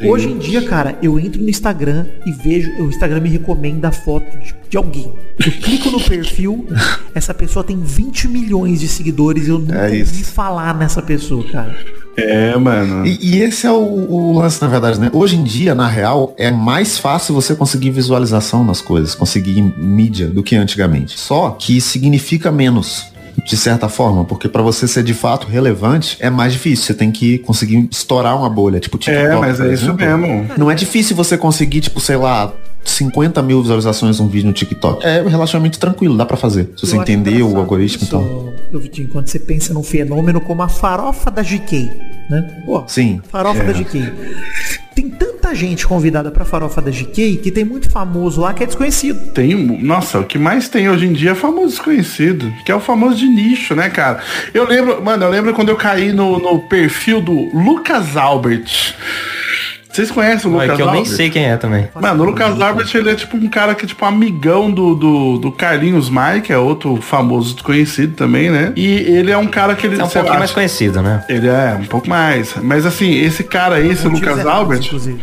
[0.03, 3.91] Hoje em dia, cara, eu entro no Instagram e vejo, o Instagram me recomenda a
[3.91, 5.11] foto de, de alguém.
[5.43, 6.67] Eu clico no perfil,
[7.15, 11.43] essa pessoa tem 20 milhões de seguidores e eu nunca É ouvi falar nessa pessoa,
[11.45, 11.75] cara.
[12.17, 13.05] É, mano.
[13.05, 15.09] E, e esse é o, o lance, na verdade, né?
[15.13, 20.27] Hoje em dia, na real, é mais fácil você conseguir visualização nas coisas, conseguir mídia
[20.27, 21.17] do que antigamente.
[21.19, 23.05] Só que significa menos.
[23.45, 26.85] De certa forma, porque pra você ser de fato relevante é mais difícil.
[26.85, 29.25] Você tem que conseguir estourar uma bolha, tipo TikTok.
[29.25, 30.49] É, mas é isso mesmo.
[30.57, 32.51] Não é difícil você conseguir, tipo, sei lá,
[32.83, 35.05] 50 mil visualizações num vídeo no TikTok.
[35.05, 36.71] É relativamente tranquilo, dá pra fazer.
[36.75, 38.53] Se você entender o algoritmo e tal.
[38.71, 41.89] Eu, Vitinho, quando você pensa num fenômeno como a farofa da GK,
[42.29, 42.63] né?
[42.65, 43.21] Pô, Sim.
[43.29, 44.11] farofa da GK.
[44.95, 45.26] Tem tanta
[45.57, 49.31] gente convidada pra farofa da GK que tem muito famoso lá que é desconhecido.
[49.31, 52.79] Tem, nossa, o que mais tem hoje em dia é famoso desconhecido, que é o
[52.79, 54.19] famoso de nicho, né, cara?
[54.53, 58.95] Eu lembro, mano, eu lembro quando eu caí no, no perfil do Lucas Albert.
[59.97, 61.15] Vocês conhecem o É Lucas que eu nem Albert?
[61.15, 61.87] sei quem é também.
[61.99, 65.37] Mano, o Lucas Albert, ele é tipo um cara que é tipo amigão do, do,
[65.39, 68.73] do Carlinhos Maia, que é outro famoso desconhecido também, né?
[68.75, 71.25] E ele é um cara que ele, É um pouquinho lá, mais conhecido, né?
[71.27, 72.53] Ele é um pouco mais.
[72.61, 75.19] Mas assim, esse cara aí, esse Lucas errados, Albert, Inclusive.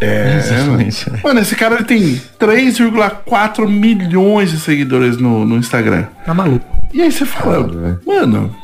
[0.00, 1.06] é, Exatamente.
[1.24, 6.04] Mano, esse cara ele tem 3,4 milhões de seguidores no, no Instagram.
[6.24, 6.64] Tá maluco.
[6.94, 8.00] E aí você fala, velho.
[8.06, 8.54] mano,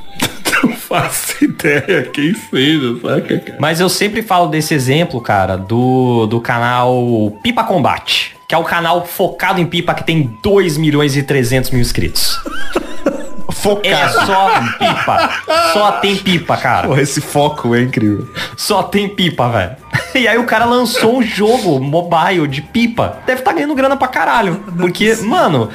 [0.67, 3.59] não faço ideia quem seja, saca, cara?
[3.61, 8.37] Mas eu sempre falo desse exemplo, cara, do, do canal Pipa Combate.
[8.49, 12.39] Que é o canal focado em pipa que tem 2 milhões e 300 mil inscritos.
[13.53, 14.27] É Focado.
[14.27, 15.31] só pipa.
[15.73, 16.89] Só tem pipa, cara.
[16.89, 18.29] Porra, esse foco é incrível.
[18.57, 19.77] Só tem pipa, velho.
[20.15, 23.19] E aí o cara lançou um jogo mobile de pipa.
[23.27, 24.63] Deve estar ganhando grana pra caralho.
[24.79, 25.71] Porque, mano,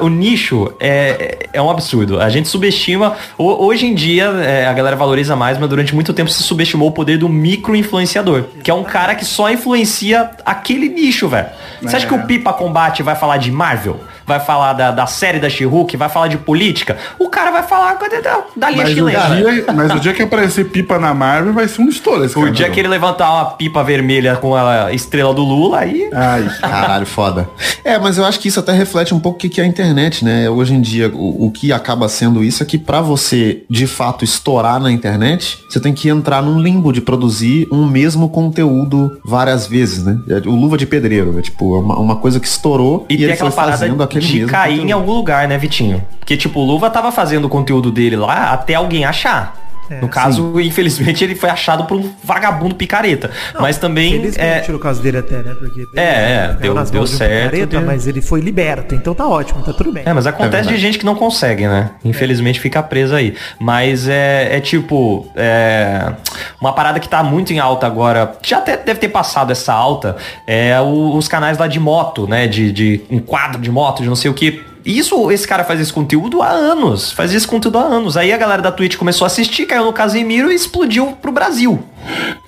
[0.00, 2.20] o nicho é, é um absurdo.
[2.20, 3.16] A gente subestima.
[3.36, 6.88] ho- Hoje em dia, é, a galera valoriza mais, mas durante muito tempo se subestimou
[6.88, 8.44] o poder do micro-influenciador.
[8.62, 11.46] Que é um cara que só influencia aquele nicho, velho.
[11.82, 14.00] Você acha que o Pipa Combate vai falar de Marvel?
[14.26, 15.96] Vai falar da, da série da She-Hulk?
[15.96, 16.96] Vai falar de política?
[17.18, 19.36] O cara vai falar da, da linha Mas o, chilena.
[19.36, 22.42] dia, mas o dia que aparecer pipa na Marvel vai ser um estouro esse O
[22.42, 22.52] cara.
[22.52, 26.08] dia que ele levantar uma pipa vermelha com a estrela do Lula, aí.
[26.14, 27.46] Ai, Caralho, foda.
[27.84, 30.24] É, mas eu acho que isso até reflete um pouco o que é a internet,
[30.24, 30.48] né?
[30.48, 34.24] Hoje em dia, o, o que acaba sendo isso é que pra você, de fato,
[34.24, 39.66] estourar na internet, você tem que entrar num limbo de produzir um mesmo conteúdo várias
[39.66, 40.18] vezes, né?
[40.30, 43.24] É O luva de pedreiro, é tipo, é uma, uma coisa que estourou E, e,
[43.24, 44.94] ele aquela foi fazendo aquele de mesmo cair em conteúdo.
[44.94, 46.02] algum lugar, né, Vitinho?
[46.18, 49.69] Porque, tipo, o Luva tava fazendo o conteúdo dele lá até alguém achar.
[49.90, 53.30] É, no caso, infelizmente, ele foi achado por um vagabundo picareta.
[53.58, 54.12] Mas também.
[54.12, 55.54] Felizmente É, no caso dele até, né?
[55.58, 58.40] Porque É, é, caiu deu- nas deu de um certo, picareta, deu- mas ele foi
[58.40, 60.04] liberto, então tá ótimo, tá tudo bem.
[60.06, 60.76] É, mas acontece verdade.
[60.76, 61.90] de gente que não consegue, né?
[62.04, 63.34] Infelizmente fica presa aí.
[63.58, 66.12] Mas é, é tipo, é,
[66.60, 70.16] uma parada que tá muito em alta agora, já até deve ter passado essa alta,
[70.46, 72.46] é o- os canais lá de moto, né?
[72.46, 74.62] De, de um quadro de moto, de não sei o que.
[74.84, 77.12] Isso, esse cara faz esse conteúdo há anos.
[77.12, 78.16] Faz esse conteúdo há anos.
[78.16, 81.82] Aí a galera da Twitch começou a assistir, caiu no Casimiro e explodiu pro Brasil.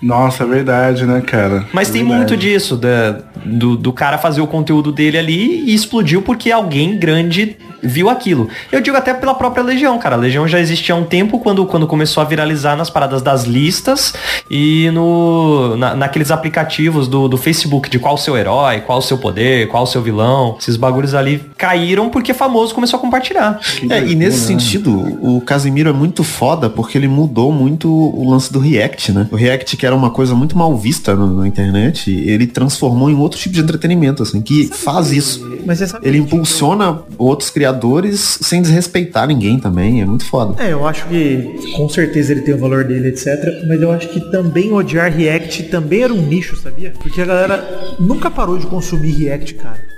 [0.00, 1.64] Nossa, é verdade, né, cara?
[1.72, 2.18] Mas É tem verdade.
[2.18, 6.96] muito disso, da- do, do cara fazer o conteúdo dele ali e explodiu porque alguém
[6.96, 8.48] grande viu aquilo.
[8.70, 10.14] Eu digo até pela própria Legião, cara.
[10.14, 13.42] A Legião já existia há um tempo quando, quando começou a viralizar nas paradas das
[13.42, 14.14] listas
[14.48, 19.03] e no, na- naqueles aplicativos do, do Facebook de qual o seu herói, qual o
[19.03, 20.57] seu poder, qual o seu vilão.
[20.61, 23.59] Esses bagulhos ali caíram porque famoso começou a compartilhar.
[23.90, 28.53] É, e nesse sentido, o Casimiro é muito foda porque ele mudou muito o lance
[28.53, 29.26] do React, né?
[29.32, 33.14] O React, que era uma coisa muito mal vista no- na internet, ele transformou em
[33.16, 35.51] outro tipo de entretenimento, assim, que faz isso.
[35.66, 40.62] Você sabe Ele que, tipo, impulsiona outros criadores sem desrespeitar ninguém também, é muito foda.
[40.62, 43.26] É, eu acho que com certeza ele tem o valor dele, etc.
[43.68, 46.93] Mas eu acho que também odiar React também era um nicho, sabia?
[47.01, 49.93] Porque a galera nunca parou de consumir React, cara.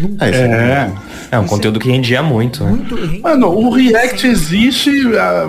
[0.00, 0.24] Nunca.
[0.26, 0.92] É, É.
[1.30, 2.64] É um conteúdo que rendia muito.
[2.64, 2.70] né?
[2.70, 5.44] Muito Mano, o React existe há,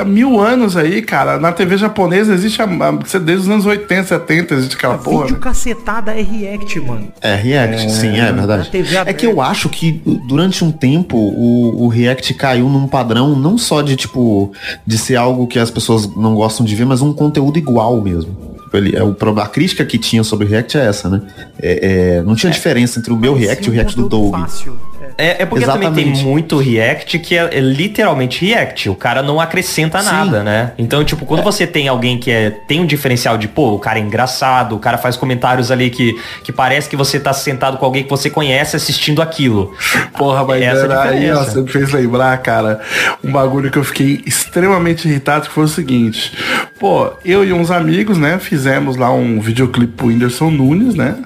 [0.00, 1.38] há- mil anos aí, cara.
[1.38, 5.22] Na TV japonesa existe há, há- desde os anos 80, 70, existe aquela porra.
[5.26, 5.40] Vídeo né?
[5.42, 7.12] cacetada é React, mano.
[7.20, 8.70] É, React, sim, é verdade.
[9.06, 13.56] É que eu acho que durante um tempo o, o React caiu num padrão não
[13.56, 14.52] só de tipo
[14.86, 18.51] de ser algo que as pessoas não gostam de ver, mas um conteúdo igual mesmo.
[18.72, 21.20] Tipo, Ele, é o, a crítica que tinha sobre o React é essa, né?
[21.60, 24.40] É, é, não tinha diferença entre o meu React e o React do Conteúdo Doug.
[24.40, 24.91] Fácil.
[25.22, 25.32] É.
[25.32, 26.18] É, é porque também Exatamente.
[26.20, 28.90] tem muito React que é, é literalmente React.
[28.90, 30.06] O cara não acrescenta Sim.
[30.06, 30.72] nada, né?
[30.76, 33.98] Então, tipo, quando você tem alguém que é, tem um diferencial de, pô, o cara
[33.98, 37.84] é engraçado, o cara faz comentários ali que, que parece que você tá sentado com
[37.84, 39.74] alguém que você conhece assistindo aquilo.
[40.18, 42.80] Porra, mas Essa é era aí, ó, você me fez lembrar, cara,
[43.22, 46.32] um bagulho que eu fiquei extremamente irritado, que foi o seguinte.
[46.80, 51.16] Pô, eu e uns amigos, né, fizemos lá um videoclipe pro Whindersson Nunes, né?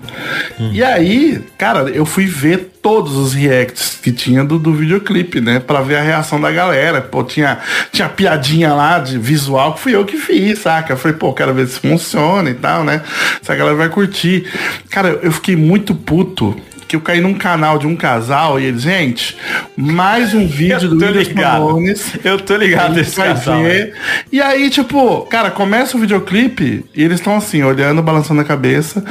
[0.59, 5.59] E aí, cara, eu fui ver todos os reacts que tinha do, do videoclipe, né?
[5.59, 7.01] Pra ver a reação da galera.
[7.01, 7.59] Pô, tinha,
[7.91, 10.93] tinha piadinha lá de visual que fui eu que fiz, saca?
[10.93, 13.03] Eu falei, pô, quero ver se funciona e tal, né?
[13.43, 14.49] Se a galera vai curtir.
[14.89, 16.57] Cara, eu fiquei muito puto
[16.87, 19.37] que eu caí num canal de um casal e eles, gente,
[19.77, 21.65] mais um vídeo do ligado.
[21.65, 22.13] Nunes.
[22.23, 23.65] Eu tô ligado vai casal.
[23.65, 23.97] ver.
[24.31, 29.05] E aí, tipo, cara, começa o videoclipe e eles estão assim, olhando, balançando a cabeça.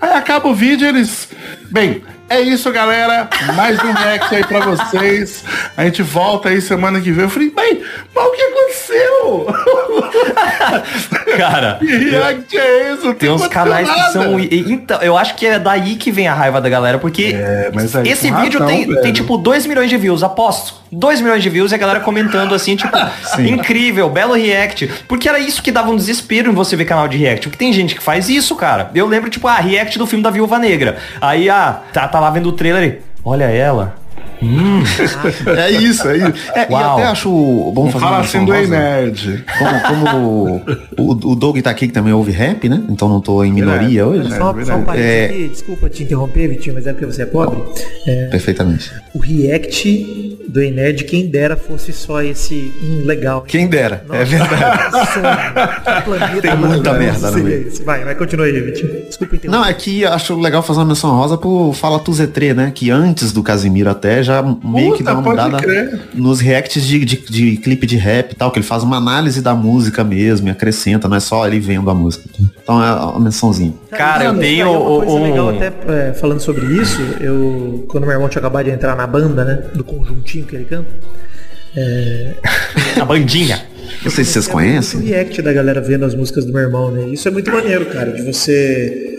[0.00, 1.28] Aí acaba o vídeo e eles.
[1.70, 3.28] Bem, é isso, galera.
[3.54, 5.44] Mais um react aí pra vocês.
[5.76, 7.24] A gente volta aí semana que vem.
[7.24, 7.82] Eu falei, bem,
[8.14, 9.46] mas o que aconteceu?
[11.36, 12.94] Cara, que react é?
[13.02, 14.12] Não tem uns canais que nada.
[14.12, 14.38] são.
[14.40, 17.70] e- Então, eu acho que é daí que vem a raiva da galera, porque É,
[18.04, 20.74] esse vídeo razão, tem, tem tipo 2 milhões de views, aposto.
[20.90, 22.96] 2 milhões de views e a galera comentando assim, tipo,
[23.40, 24.88] incrível, belo react.
[25.06, 27.48] Porque era isso que dava um desespero em você ver canal de react.
[27.48, 28.90] Porque tem gente que faz isso, cara.
[28.94, 30.98] Eu lembro, tipo, ah, react do filme da Viúva Negra.
[31.20, 33.96] Aí, ah, tá, tá lá vendo o trailer e, olha ela.
[35.56, 36.32] É isso, é isso.
[36.54, 38.68] É, e até acho bom Não fazer fala uma assim rosa.
[38.68, 39.44] Nerd.
[39.58, 40.62] Como, como
[40.96, 42.82] o, o Doug tá aqui que também ouve rap, né?
[42.88, 44.28] Então não tô em minoria hoje.
[44.30, 44.84] Só, só um verdade.
[44.84, 45.24] parênteses É.
[45.24, 47.62] aqui, desculpa te interromper, Vitinho, mas é porque você é pobre.
[48.06, 48.92] É, Perfeitamente.
[49.14, 53.42] o react do Enerd, quem dera fosse só esse um legal.
[53.42, 54.92] Quem dera, é verdade.
[55.12, 55.96] Sonho.
[55.96, 57.72] Que planeta Tem muita merda no meio.
[57.84, 59.04] Vai, vai, continua aí, Vitinho.
[59.06, 59.58] Desculpa interromper.
[59.58, 62.72] Não, é que acho legal fazer uma menção rosa pro Fala Tu Z3, né?
[62.74, 66.00] Que antes do Casimiro até já meio que dá uma mudada crer.
[66.14, 69.40] nos reacts de, de, de clipe de rap e tal, que ele faz uma análise
[69.42, 72.24] da música mesmo e acrescenta, não é só ele vendo a música.
[72.62, 73.74] Então é uma mençãozinha.
[73.90, 75.72] Cara, eu tenho é uma coisa um- legal até
[76.08, 77.00] é, falando sobre isso.
[77.20, 80.64] Eu quando meu irmão tinha acabado de entrar na banda, né, do conjuntinho que ele
[80.66, 80.88] canta,
[83.00, 83.62] A bandinha.
[84.02, 85.00] Não sei se vocês É conhecem.
[85.00, 87.06] muito react da galera vendo as músicas do meu irmão, né?
[87.08, 89.16] Isso é muito maneiro, cara, de você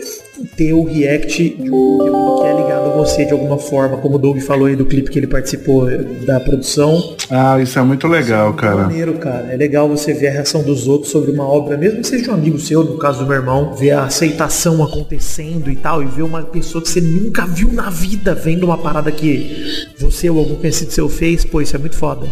[0.56, 4.16] ter o react de um conteúdo que é ligado a você de alguma forma, como
[4.16, 5.86] o Doug falou aí do clipe que ele participou
[6.24, 7.16] da produção.
[7.30, 8.84] Ah, isso é muito legal, cara.
[8.84, 9.52] Maneiro, cara.
[9.52, 12.34] É legal você ver a reação dos outros sobre uma obra, mesmo que seja um
[12.34, 16.22] amigo seu, no caso do meu irmão, ver a aceitação acontecendo e tal, e ver
[16.22, 20.56] uma pessoa que você nunca viu na vida vendo uma parada que você ou algum
[20.56, 22.26] conhecido seu fez, pô, isso é muito foda.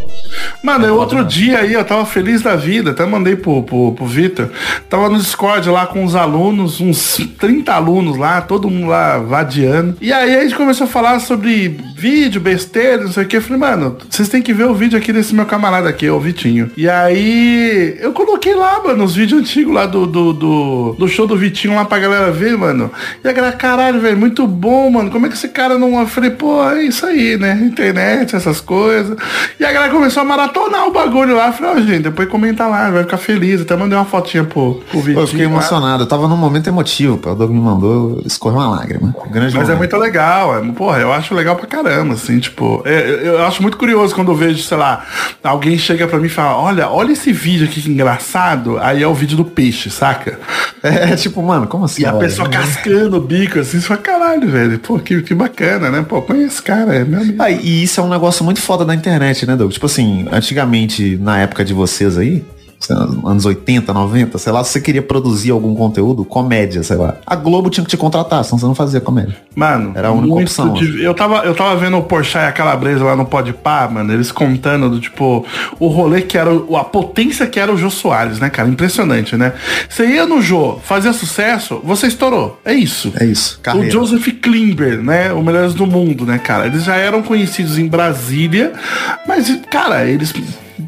[0.62, 4.06] Mano, eu outro dia aí, eu tava feliz da vida, até mandei pro, pro, pro
[4.06, 4.48] Vitor.
[4.88, 9.96] Tava no Discord lá com os alunos, uns 30 alunos lá, todo mundo lá vadiando.
[10.00, 13.36] E aí a gente começou a falar sobre vídeo, besteira, não sei o que.
[13.36, 16.20] Eu falei, mano, vocês têm que ver o vídeo aqui desse meu camarada aqui, o
[16.20, 16.70] Vitinho.
[16.76, 21.26] E aí eu coloquei lá, mano, os vídeos antigos lá do, do, do, do show
[21.26, 22.90] do Vitinho lá pra galera ver, mano.
[23.22, 25.10] E a galera, caralho, velho, muito bom, mano.
[25.10, 25.98] Como é que esse cara não.
[25.98, 27.58] Eu falei, pô, é isso aí, né?
[27.62, 29.16] Internet, essas coisas.
[29.58, 31.48] E a galera começou a maratonar o bagulho lá.
[31.48, 33.60] Eu falei, ó, gente, depois comenta lá, vai ficar feliz.
[33.60, 35.20] Até mandei uma fotinha pro, pro Vitinho.
[35.20, 36.02] Eu fiquei emocionado.
[36.04, 37.32] Eu tava num momento emotivo, pô.
[37.32, 37.87] O Doug me mandou,
[38.24, 39.14] escorreu uma lágrima.
[39.30, 39.78] Grande Mas é momento.
[39.78, 40.56] muito legal.
[40.56, 44.30] é, porra, eu acho legal pra caramba, assim, tipo, é, eu, acho muito curioso quando
[44.30, 45.04] eu vejo, sei lá,
[45.42, 49.06] alguém chega pra mim e fala, olha, olha esse vídeo aqui que engraçado, aí é
[49.06, 50.38] o vídeo do peixe, saca?
[50.82, 52.02] É tipo, mano, como assim?
[52.02, 52.20] E a olha?
[52.20, 56.04] pessoa cascando o bico, assim, você fala, caralho, velho, pô, que, que bacana, né?
[56.08, 57.42] Pô, conheço esse cara, é meu amigo.
[57.42, 59.72] Ah, e isso é um negócio muito foda da internet, né, Doug?
[59.72, 62.44] Tipo assim, antigamente, na época de vocês aí,
[62.90, 67.16] anos 80, 90, sei lá, se você queria produzir algum conteúdo, comédia, sei lá.
[67.26, 69.36] A Globo tinha que te contratar, senão você não fazia comédia.
[69.54, 73.04] Mano, Era a única opção, Eu tava, eu tava vendo o Porsche e a Calabresa
[73.04, 75.44] lá no Podpah, mano, eles contando do tipo,
[75.80, 78.68] o rolê que era, o- a potência que era o Jô Soares, né, cara?
[78.68, 79.52] Impressionante, né?
[79.88, 82.60] Você ia no Jô, fazia sucesso, você estourou.
[82.64, 83.12] É isso.
[83.18, 83.90] É isso, O carreira.
[83.90, 85.32] Joseph Klimber, né?
[85.32, 86.66] O Melhores do Mundo, né, cara?
[86.66, 88.72] Eles já eram conhecidos em Brasília,
[89.26, 90.32] mas, cara, eles.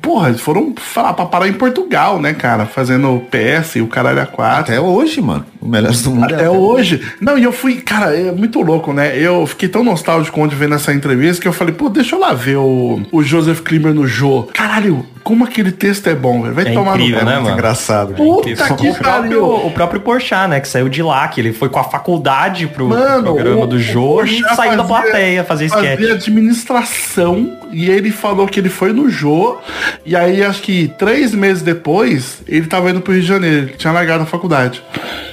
[0.00, 2.66] Porra, eles foram falar pra parar em Portugal, né, cara?
[2.66, 4.72] Fazendo PS e o caralho a quatro.
[4.72, 5.44] Até hoje, mano.
[5.60, 6.34] O Melhores do Mundo.
[6.34, 7.00] Até hoje.
[7.20, 9.16] Não, e eu fui, cara, é muito louco, né?
[9.18, 12.32] Eu fiquei tão nostálgico onde vendo essa entrevista que eu falei, pô, deixa eu lá
[12.32, 14.48] ver o, o Joseph Klimer no Jô.
[14.54, 16.54] Caralho, como aquele texto é bom, velho.
[16.54, 17.42] Vai É tomar incrível, no né, cu.
[17.42, 17.54] mano?
[17.54, 18.14] Engraçado.
[18.14, 18.42] Puta
[18.76, 19.44] que o, próprio, pariu.
[19.66, 20.60] o próprio Porchat, né?
[20.60, 23.78] Que saiu de lá, que ele foi com a faculdade pro Mano, programa o- do
[23.78, 26.10] Jô e saiu da fazia- plateia fazer Fazia sketch.
[26.12, 29.58] administração e ele falou que ele foi no Jô
[30.04, 33.74] e aí acho que três meses depois ele tava indo pro Rio de Janeiro, ele
[33.76, 34.82] tinha largado a faculdade.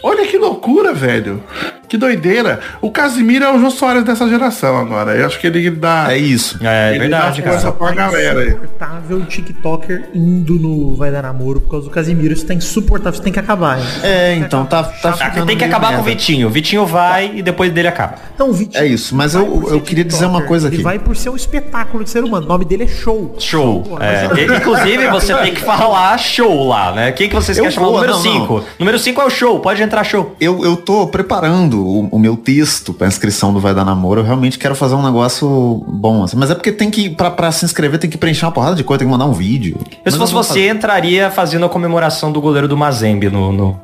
[0.04, 1.42] Olha que loucura, velho.
[1.88, 2.60] Que doideira.
[2.82, 5.16] O Casimiro é o Jô Soares dessa geração agora.
[5.16, 6.08] Eu acho que ele dá.
[6.12, 6.58] É isso.
[6.62, 7.78] É, Ele verdade, dá força cara.
[7.78, 8.48] pra galera aí.
[8.50, 12.34] Insuportável TikToker indo no Vai Dar Namoro por causa do Casimiro.
[12.34, 13.80] Isso tá insuportável, isso tem que acabar.
[13.80, 13.86] hein?
[14.04, 16.04] É, então tá, tá ficando Tem que acabar com o.
[16.04, 16.48] Vitinho.
[16.48, 18.16] O Vitinho vai e depois dele acaba.
[18.36, 20.84] Então, o Vitinho, É isso, mas eu- eu queria dizer uma coisa Ele aqui.
[20.84, 22.46] vai por ser um espetáculo de ser humano.
[22.46, 23.36] O nome dele é Show.
[23.40, 23.98] Show.
[24.02, 27.12] É, mas- inclusive, você tem que falar show lá, né?
[27.14, 28.32] Quem que vocês Eu querem chamar número não, não.
[28.34, 28.64] 5?
[28.80, 30.36] Número 5 é o show, pode entrar show.
[30.40, 34.22] Eu, eu tô preparando o, o meu texto pra inscrição do Vai Dar Namoro.
[34.22, 36.24] Eu realmente quero fazer um negócio bom.
[36.24, 36.38] assim.
[36.38, 38.84] Mas é porque tem que, pra, pra se inscrever, tem que preencher uma porrada de
[38.84, 39.78] coisa, tem que mandar um vídeo.
[40.04, 40.70] Eu, se fosse você, fazer.
[40.70, 43.80] entraria fazendo a comemoração do goleiro do Mazembe no, no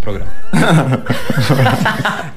[0.00, 0.30] programa.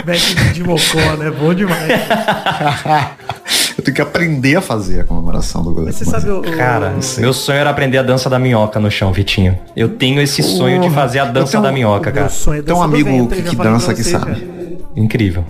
[0.06, 1.30] Mete de mocó, né?
[1.32, 1.80] Bom demais.
[3.80, 5.86] Eu tenho que aprender a fazer a comemoração do goleiro.
[5.86, 6.42] Mas você sabe o.
[6.42, 9.58] Cara, o- meu sonho era aprender a dança da minhoca no chão, Vitinho.
[9.74, 12.26] Eu tenho esse sonho de fazer a dança tenho- da minhoca, o cara.
[12.26, 14.50] meu sonho é Tem um dança amigo ventre, que- que dança que sabe.
[14.98, 15.46] Incrível.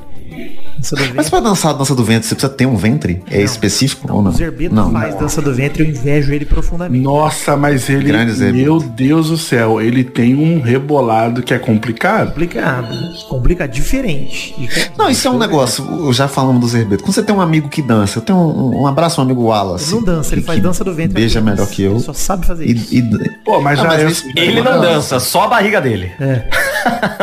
[0.80, 3.21] Dança do Mas pra dançar a dança do ventre, você precisa ter um ventre?
[3.30, 4.32] É específico ou não?
[4.32, 4.91] O Zerbeto não.
[4.91, 7.03] faz dança do ventre, eu invejo ele profundamente.
[7.03, 8.11] Nossa, mas ele.
[8.53, 12.30] Meu Deus do céu, ele tem um rebolado que é complicado.
[12.30, 12.88] Complicado.
[13.27, 13.71] Complicado.
[13.71, 14.55] Diferente.
[14.57, 14.91] Diferente.
[14.97, 17.03] Não, isso é um negócio, eu já falamos do Zerbeto.
[17.03, 19.86] Quando você tem um amigo que dança, eu tenho um, um abraço, um amigo Wallace.
[19.93, 21.13] Ele não dança, ele faz dança do ventre.
[21.13, 21.91] Beija melhor que eu.
[21.93, 22.95] Ele só sabe fazer E, isso.
[22.95, 24.05] e- Pô, mas Ah, já mas é.
[24.07, 26.11] isso- Ele não dança, só a barriga dele.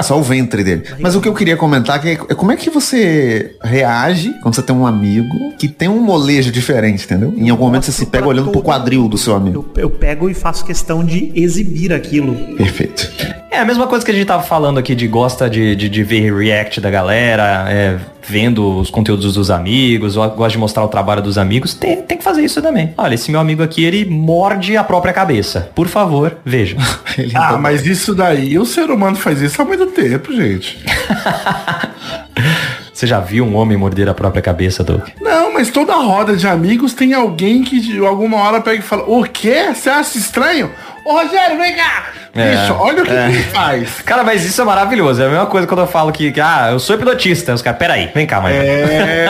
[0.03, 0.85] Só o ventre dele.
[1.01, 4.55] Mas o que eu queria comentar que é é como é que você reage quando
[4.55, 7.33] você tem um amigo que tem um molejo diferente, entendeu?
[7.37, 9.67] Em algum momento você se pega olhando pro todo quadril do seu amigo.
[9.77, 12.35] Eu, eu pego e faço questão de exibir aquilo.
[12.57, 13.11] Perfeito.
[13.51, 16.05] É a mesma coisa que a gente tava falando aqui de gosta de, de, de
[16.05, 17.97] ver react da galera, é,
[18.29, 21.73] vendo os conteúdos dos amigos, ou gosta de mostrar o trabalho dos amigos.
[21.73, 22.93] Tem, tem que fazer isso também.
[22.99, 25.71] Olha, esse meu amigo aqui, ele morde a própria cabeça.
[25.75, 26.77] Por favor, veja.
[27.17, 30.79] Ele Ah, mas isso daí, o ser humano faz isso há muito tempo, gente.
[32.97, 35.03] Você já viu um homem morder a própria cabeça, Doug?
[35.21, 39.05] Não, mas toda roda de amigos tem alguém que de alguma hora pega e fala:
[39.07, 39.67] O quê?
[39.75, 40.71] Você acha estranho?
[41.05, 42.07] Ô Rogério, vem cá!
[42.35, 44.01] É, Bicho, olha o que ele faz.
[44.01, 45.23] Cara, mas isso é maravilhoso.
[45.23, 47.53] É a mesma coisa quando eu falo que, que, ah, eu sou hipnotista.
[47.53, 48.57] Os caras, peraí, vem cá, mas.
[48.57, 49.27] É.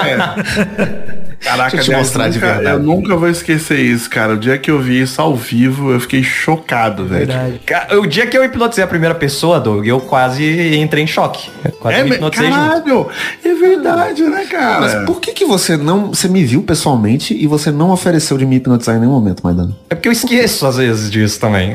[1.41, 2.77] Caraca, Deixa eu te mostrar de nunca- verdade.
[2.77, 4.35] Eu nunca vou esquecer isso, cara.
[4.35, 7.27] O dia que eu vi isso ao vivo, eu fiquei chocado, velho.
[7.27, 7.61] Verdade.
[7.99, 11.49] O dia que eu hipnotizei a primeira pessoa, Doug, eu quase entrei em choque.
[11.65, 12.61] Eu quase É, me me- hipnotizei junto.
[12.61, 13.07] caralho,
[13.45, 14.81] é verdade, né, cara?
[14.81, 18.47] Mas por que que você não, você me viu pessoalmente e você não ofereceu de
[18.47, 19.77] me hipnotizar em nenhum momento, Maidana?
[19.91, 21.71] É porque eu esqueço às vezes disso também.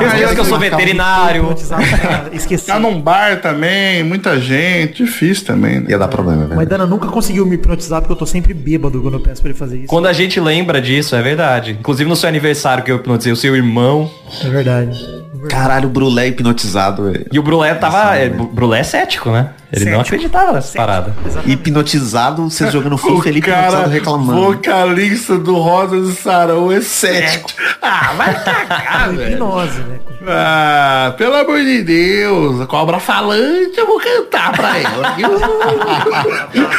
[0.00, 1.54] eu esqueço que eu sou veterinário.
[2.00, 2.66] Cara, Esqueci.
[2.66, 5.86] Tá num bar também, muita gente, difícil também, né?
[5.90, 6.56] Ia dar problema, velho.
[6.56, 9.50] Mas Dana nunca conseguiu me hipnotizar porque eu tô sempre bêbado quando eu peço pra
[9.50, 9.86] ele fazer isso.
[9.86, 11.72] Quando a gente lembra disso, é verdade.
[11.72, 14.10] Inclusive no seu aniversário que eu hipnotizei o seu irmão.
[14.42, 15.24] É verdade.
[15.48, 17.26] Caralho, o Brulé hipnotizado, velho.
[17.30, 18.16] E o Brulé tava.
[18.16, 19.50] é, o Brulé é cético, né?
[19.76, 20.14] Ele não Cético.
[20.16, 20.84] acreditava nessa Cético.
[20.86, 21.14] parada.
[21.26, 21.52] Exatamente.
[21.52, 24.40] Hipnotizado, você jogando FIFA, ele cara, hipnotizado reclamando.
[24.42, 27.50] vocalista do Rosa do Sarão é cético.
[27.82, 29.32] Ah, vai cagar, velho.
[29.34, 29.98] Hipnose, né?
[30.26, 35.16] Ah, pelo amor de Deus, a cobra falante, eu vou cantar pra ela.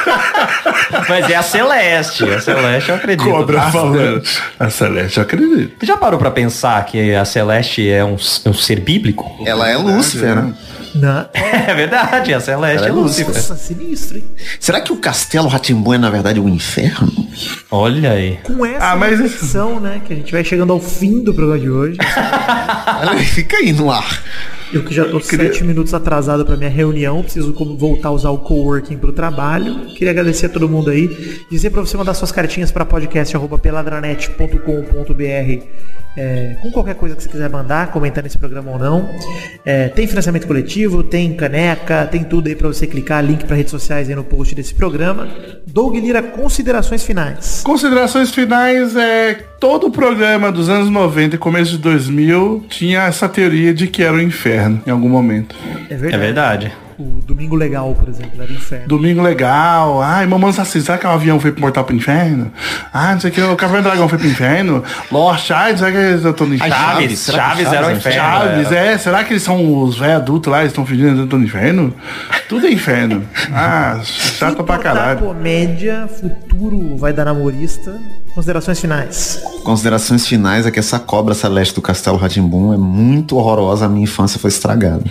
[1.07, 2.23] Mas é a Celeste.
[2.23, 3.29] A Celeste eu acredito.
[3.29, 3.73] cobra bastante.
[3.73, 4.23] falando.
[4.59, 5.73] A Celeste, eu acredito.
[5.79, 8.15] Você já parou pra pensar que a Celeste é um,
[8.45, 9.43] é um ser bíblico?
[9.45, 10.53] Ela é Lúcifer, né?
[10.95, 11.25] Não.
[11.33, 13.33] É verdade, a Celeste é é Lúcifer.
[13.35, 14.23] Nossa, sinistro, hein?
[14.59, 17.11] Será que o Castelo Ratimbu é, na verdade, um inferno?
[17.69, 18.37] Olha aí.
[18.43, 21.59] Com essa Ah, mas- reflexão, né, que a gente vai chegando ao fim do programa
[21.59, 21.97] de hoje.
[23.07, 24.23] Olha, fica aí no ar.
[24.73, 28.31] Eu que já tô sete minutos atrasado para minha reunião, preciso como voltar a usar
[28.31, 29.85] o coworking pro trabalho.
[29.93, 31.39] Queria agradecer a todo mundo aí.
[31.51, 35.63] Dizer para você mandar suas cartinhas para podcast@peladranet.com.br
[36.17, 39.09] é, com qualquer coisa que você quiser mandar, comentando esse programa ou não.
[39.65, 43.71] É, tem financiamento coletivo, tem caneca, tem tudo aí para você clicar, link para redes
[43.71, 45.27] sociais aí no post desse programa.
[45.67, 47.61] Doug Lira, considerações finais.
[47.63, 53.27] Considerações finais é todo o programa dos anos 90 e começo de 2000 tinha essa
[53.27, 55.55] teoria de que era o inferno em algum momento.
[55.89, 56.84] É É verdade.
[56.97, 58.87] O Domingo Legal, por exemplo, era inferno.
[58.87, 60.01] Domingo legal.
[60.01, 60.85] Ai, mamãe assassina.
[60.85, 62.51] Será que o avião foi pro mortal pro inferno?
[62.93, 63.41] Ah, não sei o que.
[63.41, 64.83] O Cavaleiro Dragão foi pro inferno.
[65.11, 66.73] Lost, ai, será que eu tô no inferno?
[66.73, 68.19] Chaves, Chaves Chaves era o é inferno.
[68.19, 68.91] Chaves, era.
[68.91, 68.97] é.
[68.97, 70.59] Será que eles são os velhos adultos lá?
[70.59, 71.93] Eles estão fingindo que estão no inferno?
[72.47, 73.23] Tudo é inferno.
[73.53, 75.19] Ah, chato pra caralho.
[75.19, 77.99] comédia, futuro vai dar namorista.
[78.35, 79.41] Considerações finais.
[79.63, 83.85] Considerações finais é que essa cobra celeste do Castelo Ratimbum é muito horrorosa.
[83.85, 85.05] A minha infância foi estragada.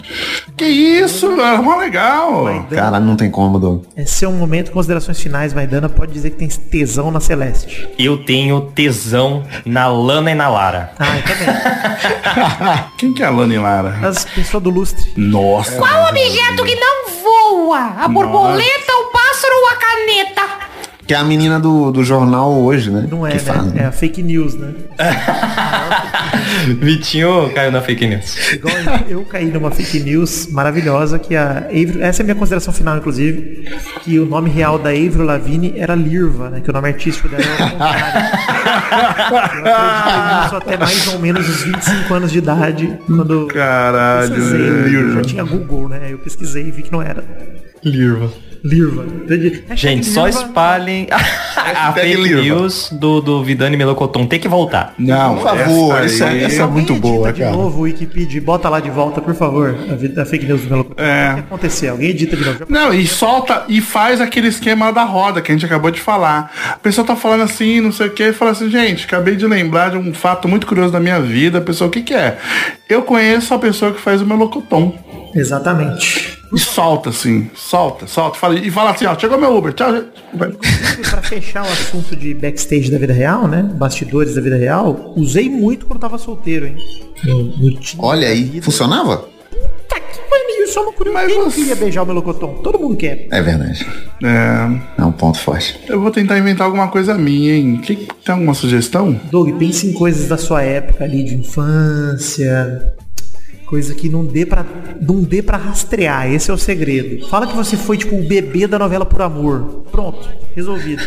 [0.54, 1.32] Que isso?
[1.40, 2.44] É mó legal.
[2.44, 3.84] Maidana, Caralho, não tem como, Doug.
[3.96, 7.88] Esse é um momento, considerações finais, Maidana pode dizer que tem tesão na Celeste.
[7.98, 10.92] Eu tenho tesão na Lana e na Lara.
[10.98, 12.84] Ah, também.
[12.98, 14.06] Quem que é a Lani Lara?
[14.06, 15.10] As pessoas do lustre.
[15.16, 15.76] Nossa.
[15.76, 17.94] Qual objeto que não voa?
[18.04, 20.73] A borboleta, o pássaro ou a caneta?
[21.06, 23.06] Que é a menina do, do jornal hoje, né?
[23.10, 23.42] Não é, que né?
[23.42, 23.72] fala.
[23.76, 24.72] É a fake news, né?
[26.80, 28.52] Vitinho caiu na fake news.
[28.52, 28.74] Igual
[29.08, 32.72] eu, eu caí numa fake news maravilhosa que a Avril, essa é a minha consideração
[32.72, 33.68] final, inclusive,
[34.02, 36.60] que o nome real da Avril Lavigne era Lirva, né?
[36.60, 38.04] Que o nome artístico dela era o contrário.
[39.34, 44.30] Eu acreditei nisso até mais ou menos os 25 anos de idade, quando Caralho.
[44.30, 44.58] pesquisei.
[44.70, 45.14] velho.
[45.14, 46.08] Já tinha Google, né?
[46.10, 47.22] Eu pesquisei e vi que não era.
[47.82, 48.30] Lirva.
[48.64, 49.04] Lirva.
[49.74, 50.40] Gente, só Lirva.
[50.42, 52.40] espalhem a fake Lirva.
[52.42, 54.24] news do, do Vidani Melocoton.
[54.26, 54.94] Tem que voltar.
[54.98, 57.52] Não, Por favor, essa isso é- aí- essa é Alguém muito edita boa, de cara.
[57.52, 59.76] novo o Wikipedia, bota lá de volta, por favor,
[60.16, 61.04] a, a fake news do Melocotão.
[61.04, 61.30] É.
[61.32, 61.92] O que aconteceu?
[61.92, 62.64] Alguém edita de novo.
[62.68, 66.50] Não, e solta e faz aquele esquema da roda que a gente acabou de falar.
[66.70, 69.46] A pessoa tá falando assim, não sei o que, e fala assim, gente, acabei de
[69.46, 71.58] lembrar de um fato muito curioso da minha vida.
[71.58, 72.38] A pessoa, o que que é?
[72.88, 74.96] Eu conheço a pessoa que faz o meu locotom.
[75.34, 76.33] Exatamente.
[76.54, 78.38] E solta assim, solta, solta.
[78.38, 79.92] Fala, e fala assim, ó, chegou meu Uber, tchau.
[79.94, 81.08] gente.
[81.10, 83.62] Pra fechar o assunto de backstage da vida real, né?
[83.74, 86.76] Bastidores da vida real, usei muito quando tava solteiro, hein?
[87.24, 89.28] No, no Tinder Olha aí, funcionava?
[89.88, 91.26] Tá que pariu, só uma curiosidade.
[91.26, 92.54] Mas Quem você- queria beijar o melocotão?
[92.62, 93.28] Todo mundo quer.
[93.30, 93.86] É verdade.
[94.22, 95.78] É, É um ponto forte.
[95.88, 97.76] eu vou tentar inventar alguma coisa minha, hein?
[97.82, 99.18] Que, tem alguma sugestão?
[99.30, 102.94] Doug, pense em coisas da sua época ali de infância.
[103.66, 104.64] Coisa que não dê pra
[105.00, 107.26] não dê para rastrear, esse é o segredo.
[107.28, 109.84] Fala que você foi tipo o bebê da novela Por Amor.
[109.90, 111.02] Pronto, resolvido.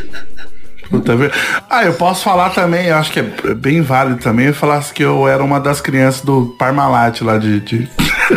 [0.89, 1.33] Puta, ver-
[1.69, 5.03] ah, eu posso falar também, eu acho que é bem válido também, eu falasse que
[5.03, 7.89] eu era uma das crianças do Parmalat lá de- de...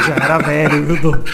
[0.07, 0.97] Já era velho, viu,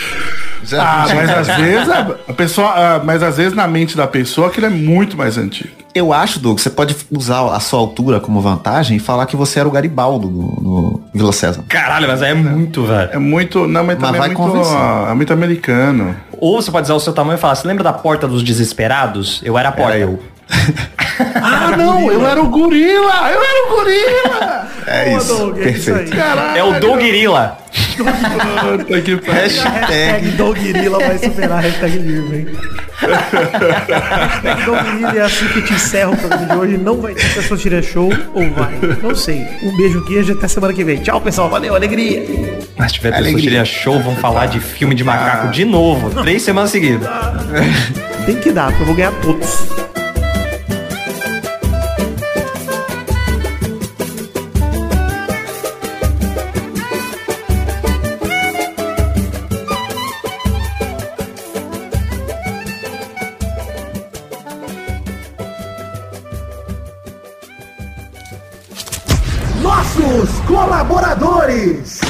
[0.62, 0.80] Doug?
[0.80, 4.48] Ah, mas às vezes a, a pessoa, ah, mas às vezes na mente da pessoa
[4.48, 5.70] aquilo é muito mais antigo.
[5.94, 9.60] Eu acho, Doug, você pode usar a sua altura como vantagem e falar que você
[9.60, 11.64] era o Garibaldo do, do Vila César.
[11.68, 13.10] Caralho, mas aí é muito, velho.
[13.12, 16.14] É muito, não, mas, Mas também é muito, ah, é muito americano.
[16.38, 19.40] Ou você pode usar o seu tamanho e falar, você lembra da porta dos desesperados?
[19.42, 19.92] Eu era a porta.
[19.92, 20.22] Era eu.
[21.18, 24.68] Ah, não, eu era o gorila, eu era o gorila.
[24.86, 25.36] É Boa, isso.
[25.36, 26.12] Doug, é isso Perfeito.
[26.14, 26.20] aí.
[26.20, 26.58] Caralho.
[26.58, 27.58] É o Dogirila.
[27.96, 29.42] Puta que pariu.
[29.42, 30.28] Hashtag Hashtag.
[30.32, 32.46] Dogirila vai superar a hashtag livre, hein?
[33.00, 36.76] hashtag Dogirila é assim que te encerra o programa de hoje.
[36.78, 38.78] Não vai ter pessoa tira show ou vai?
[39.02, 39.46] Não sei.
[39.62, 40.98] Um beijo, queijo até semana que vem.
[40.98, 41.48] Tchau, pessoal.
[41.48, 42.24] Valeu, alegria.
[42.76, 46.10] Mas se tiver pessoa tiria show, vão falar de filme de macaco de novo.
[46.22, 47.08] Três semanas seguidas.
[48.24, 49.66] Tem que dar, porque eu vou ganhar todos.
[70.96, 72.00] Colaboradores.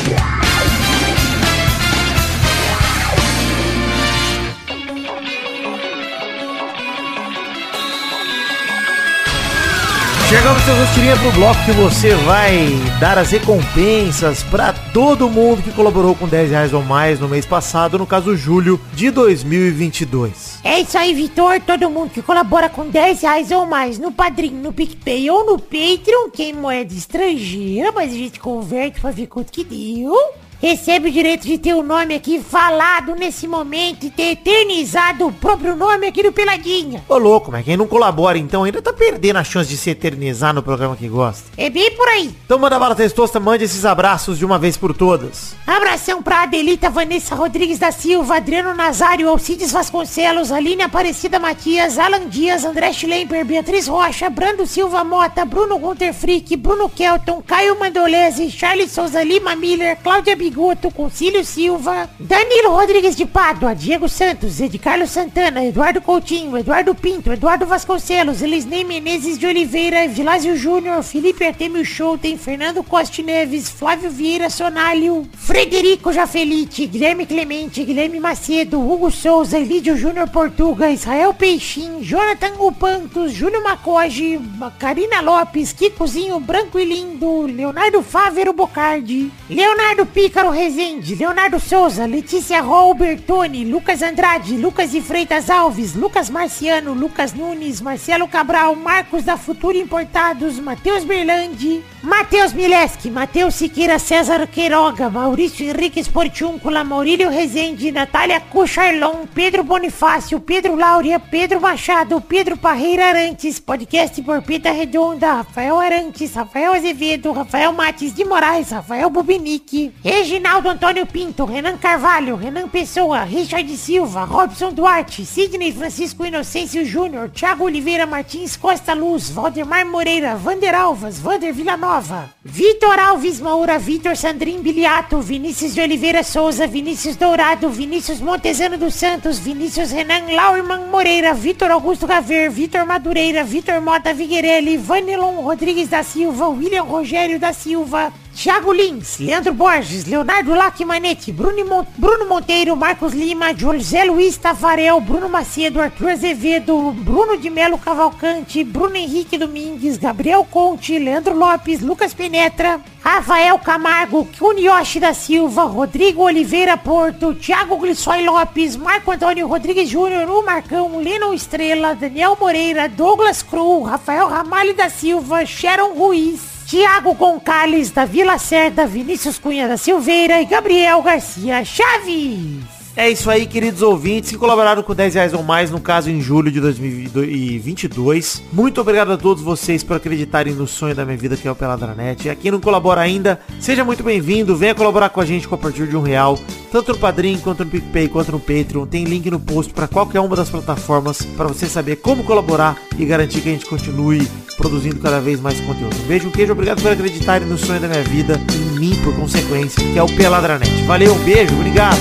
[10.28, 12.68] Chegamos, seus rostinhas, pro bloco que você vai
[13.00, 17.46] dar as recompensas pra todo mundo que colaborou com 10 reais ou mais no mês
[17.46, 20.45] passado, no caso julho de 2022.
[20.68, 21.60] É isso aí, Vitor.
[21.60, 25.60] Todo mundo que colabora com 10 reais ou mais no Padrinho, no PicPay ou no
[25.60, 30.12] Patreon, que é moeda estrangeira, mas a gente converte pra ver quanto que deu.
[30.60, 35.32] Recebe o direito de ter o nome aqui falado nesse momento e ter eternizado o
[35.32, 37.04] próprio nome aqui do Peladinha.
[37.08, 40.54] Ô louco, mas quem não colabora então ainda tá perdendo a chance de se eternizar
[40.54, 41.50] no programa que gosta.
[41.56, 42.34] É bem por aí.
[42.44, 45.54] Então manda bala testosta, mande esses abraços de uma vez por todas.
[45.66, 52.28] Abração pra Adelita Vanessa Rodrigues da Silva, Adriano Nazário, Alcides Vasconcelos, Aline Aparecida Matias, Alan
[52.28, 58.50] Dias, André Schlemper, Beatriz Rocha, Brando Silva Mota, Bruno Gunter Frick, Bruno Kelton, Caio Mandolese,
[58.50, 64.78] Charles Souza Lima Miller, Cláudia Bigoto, Concílio Silva, Danilo Rodrigues de Pádua, Diego Santos, Ed
[64.78, 71.44] Carlos Santana, Eduardo Coutinho, Eduardo Pinto, Eduardo Vasconcelos, Elisnei Menezes de Oliveira, Vilásio Júnior, Felipe
[71.44, 79.10] Artemio Schouten, Fernando Costa Neves, Flávio Vieira Sonalho, Frederico Jafelite, Guilherme Clemente, Guilherme Macedo, Hugo
[79.10, 84.38] Souza, Elídio Júnior Portuga, Israel Peixim, Jonathan Upantos, Júlio Macoge,
[84.78, 90.06] Karina Lopes, Kikozinho Branco e Lindo, Leonardo Fávero Bocardi, Leonardo
[90.36, 97.32] Pícaro Rezende, Leonardo Souza, Letícia Robertoni, Lucas Andrade, Lucas de Freitas Alves, Lucas Marciano, Lucas
[97.32, 105.08] Nunes, Marcelo Cabral, Marcos da Futura Importados, Matheus Berlandi, Matheus Mileski, Matheus Siqueira César Queiroga,
[105.08, 113.08] Maurício Henrique Sportiúncula, Maurílio Rezende, Natália Cucharlon, Pedro Bonifácio, Pedro Láurea, Pedro Machado, Pedro Parreira
[113.08, 119.94] Arantes, podcast por Pita Redonda, Rafael Arantes, Rafael Azevedo, Rafael Mates de Moraes, Rafael Bubinique,
[120.26, 127.30] Reginaldo Antônio Pinto, Renan Carvalho, Renan Pessoa, Richard Silva, Robson Duarte, Sidney Francisco Inocêncio Júnior,
[127.30, 134.16] Thiago Oliveira Martins Costa Luz, Valdemar Moreira, Vander Alvas, Vander Villanova, Vitor Alves Moura, Vitor
[134.16, 140.90] Sandrin Biliato, Vinícius de Oliveira Souza, Vinícius Dourado, Vinícius Montezano dos Santos, Vinícius Renan Laurman
[140.90, 147.38] Moreira, Vitor Augusto Gaver, Vitor Madureira, Vitor Mota Viguerelli, Vanilon Rodrigues da Silva, William Rogério
[147.38, 154.36] da Silva, Thiago Lins, Leandro Borges, Leonardo Lacmanetti, Bruno, Bruno Monteiro, Marcos Lima, José Luiz
[154.36, 161.34] Tafarel, Bruno Macedo, Arthur Azevedo, Bruno de Melo Cavalcante, Bruno Henrique Domingues, Gabriel Conte, Leandro
[161.34, 169.12] Lopes, Lucas Penetra, Rafael Camargo, Kunioshi da Silva, Rodrigo Oliveira Porto, Thiago Glissói Lopes, Marco
[169.12, 175.46] Antônio Rodrigues Júnior, o Marcão, Leno Estrela, Daniel Moreira, Douglas Cruz, Rafael Ramalho da Silva,
[175.46, 182.75] Sharon Ruiz, Tiago Goncalves da Vila Cerda, Vinícius Cunha da Silveira e Gabriel Garcia Chaves.
[182.96, 186.18] É isso aí, queridos ouvintes que colaboraram com 10 reais ou mais, no caso em
[186.18, 188.42] julho de 2022.
[188.50, 191.54] Muito obrigado a todos vocês por acreditarem no sonho da minha vida que é o
[191.54, 192.26] Peladranet.
[192.26, 195.54] E a quem não colabora ainda, seja muito bem-vindo, venha colaborar com a gente com
[195.54, 196.38] a partir de um real,
[196.72, 198.86] tanto no Padrim, quanto no PicPay, quanto no Patreon.
[198.86, 203.04] Tem link no post para qualquer uma das plataformas para você saber como colaborar e
[203.04, 204.26] garantir que a gente continue
[204.56, 205.94] produzindo cada vez mais conteúdo.
[206.02, 209.14] Um beijo, um queijo, obrigado por acreditarem no sonho da minha vida em mim, por
[209.14, 210.82] consequência, que é o Peladranet.
[210.86, 212.00] Valeu, um beijo, obrigado.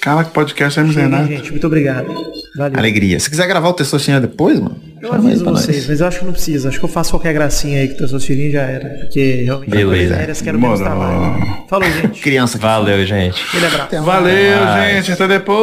[0.00, 1.36] Cara, que podcast é Chega, miserável.
[1.36, 2.06] gente, muito obrigado.
[2.56, 2.78] Valeu.
[2.78, 3.18] Alegria.
[3.18, 6.32] Se quiser gravar o Testosterinha depois, mano, Eu aviso vocês, mas eu acho que não
[6.32, 6.68] precisa.
[6.68, 8.88] Acho que eu faço qualquer gracinha aí que o Testosterina já era.
[9.00, 10.16] Porque realmente Beleza.
[10.16, 11.64] férias quero menos trabalho.
[11.68, 12.20] Falou, gente.
[12.22, 13.42] Criança que Valeu, gente.
[13.48, 14.02] Aquele abraço.
[14.04, 14.94] Valeu, Vai.
[14.94, 15.12] gente.
[15.12, 15.58] Até depois.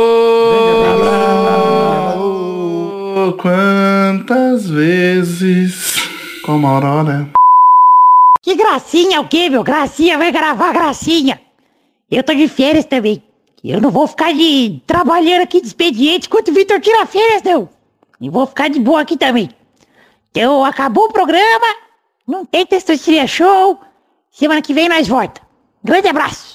[3.41, 5.95] Quantas vezes.
[6.45, 7.29] Como a Aurora.
[8.41, 9.63] Que gracinha o quê, meu?
[9.63, 11.39] Gracinha, vai gravar gracinha.
[12.11, 13.23] Eu tô de férias também.
[13.67, 17.67] Eu não vou ficar de trabalhando aqui de expediente enquanto o Vitor tira férias, não.
[18.21, 19.49] E vou ficar de boa aqui também.
[20.29, 21.65] Então, acabou o programa.
[22.27, 23.79] Não tem testosterona show.
[24.29, 25.41] Semana que vem nós volta.
[25.83, 26.54] Grande abraço.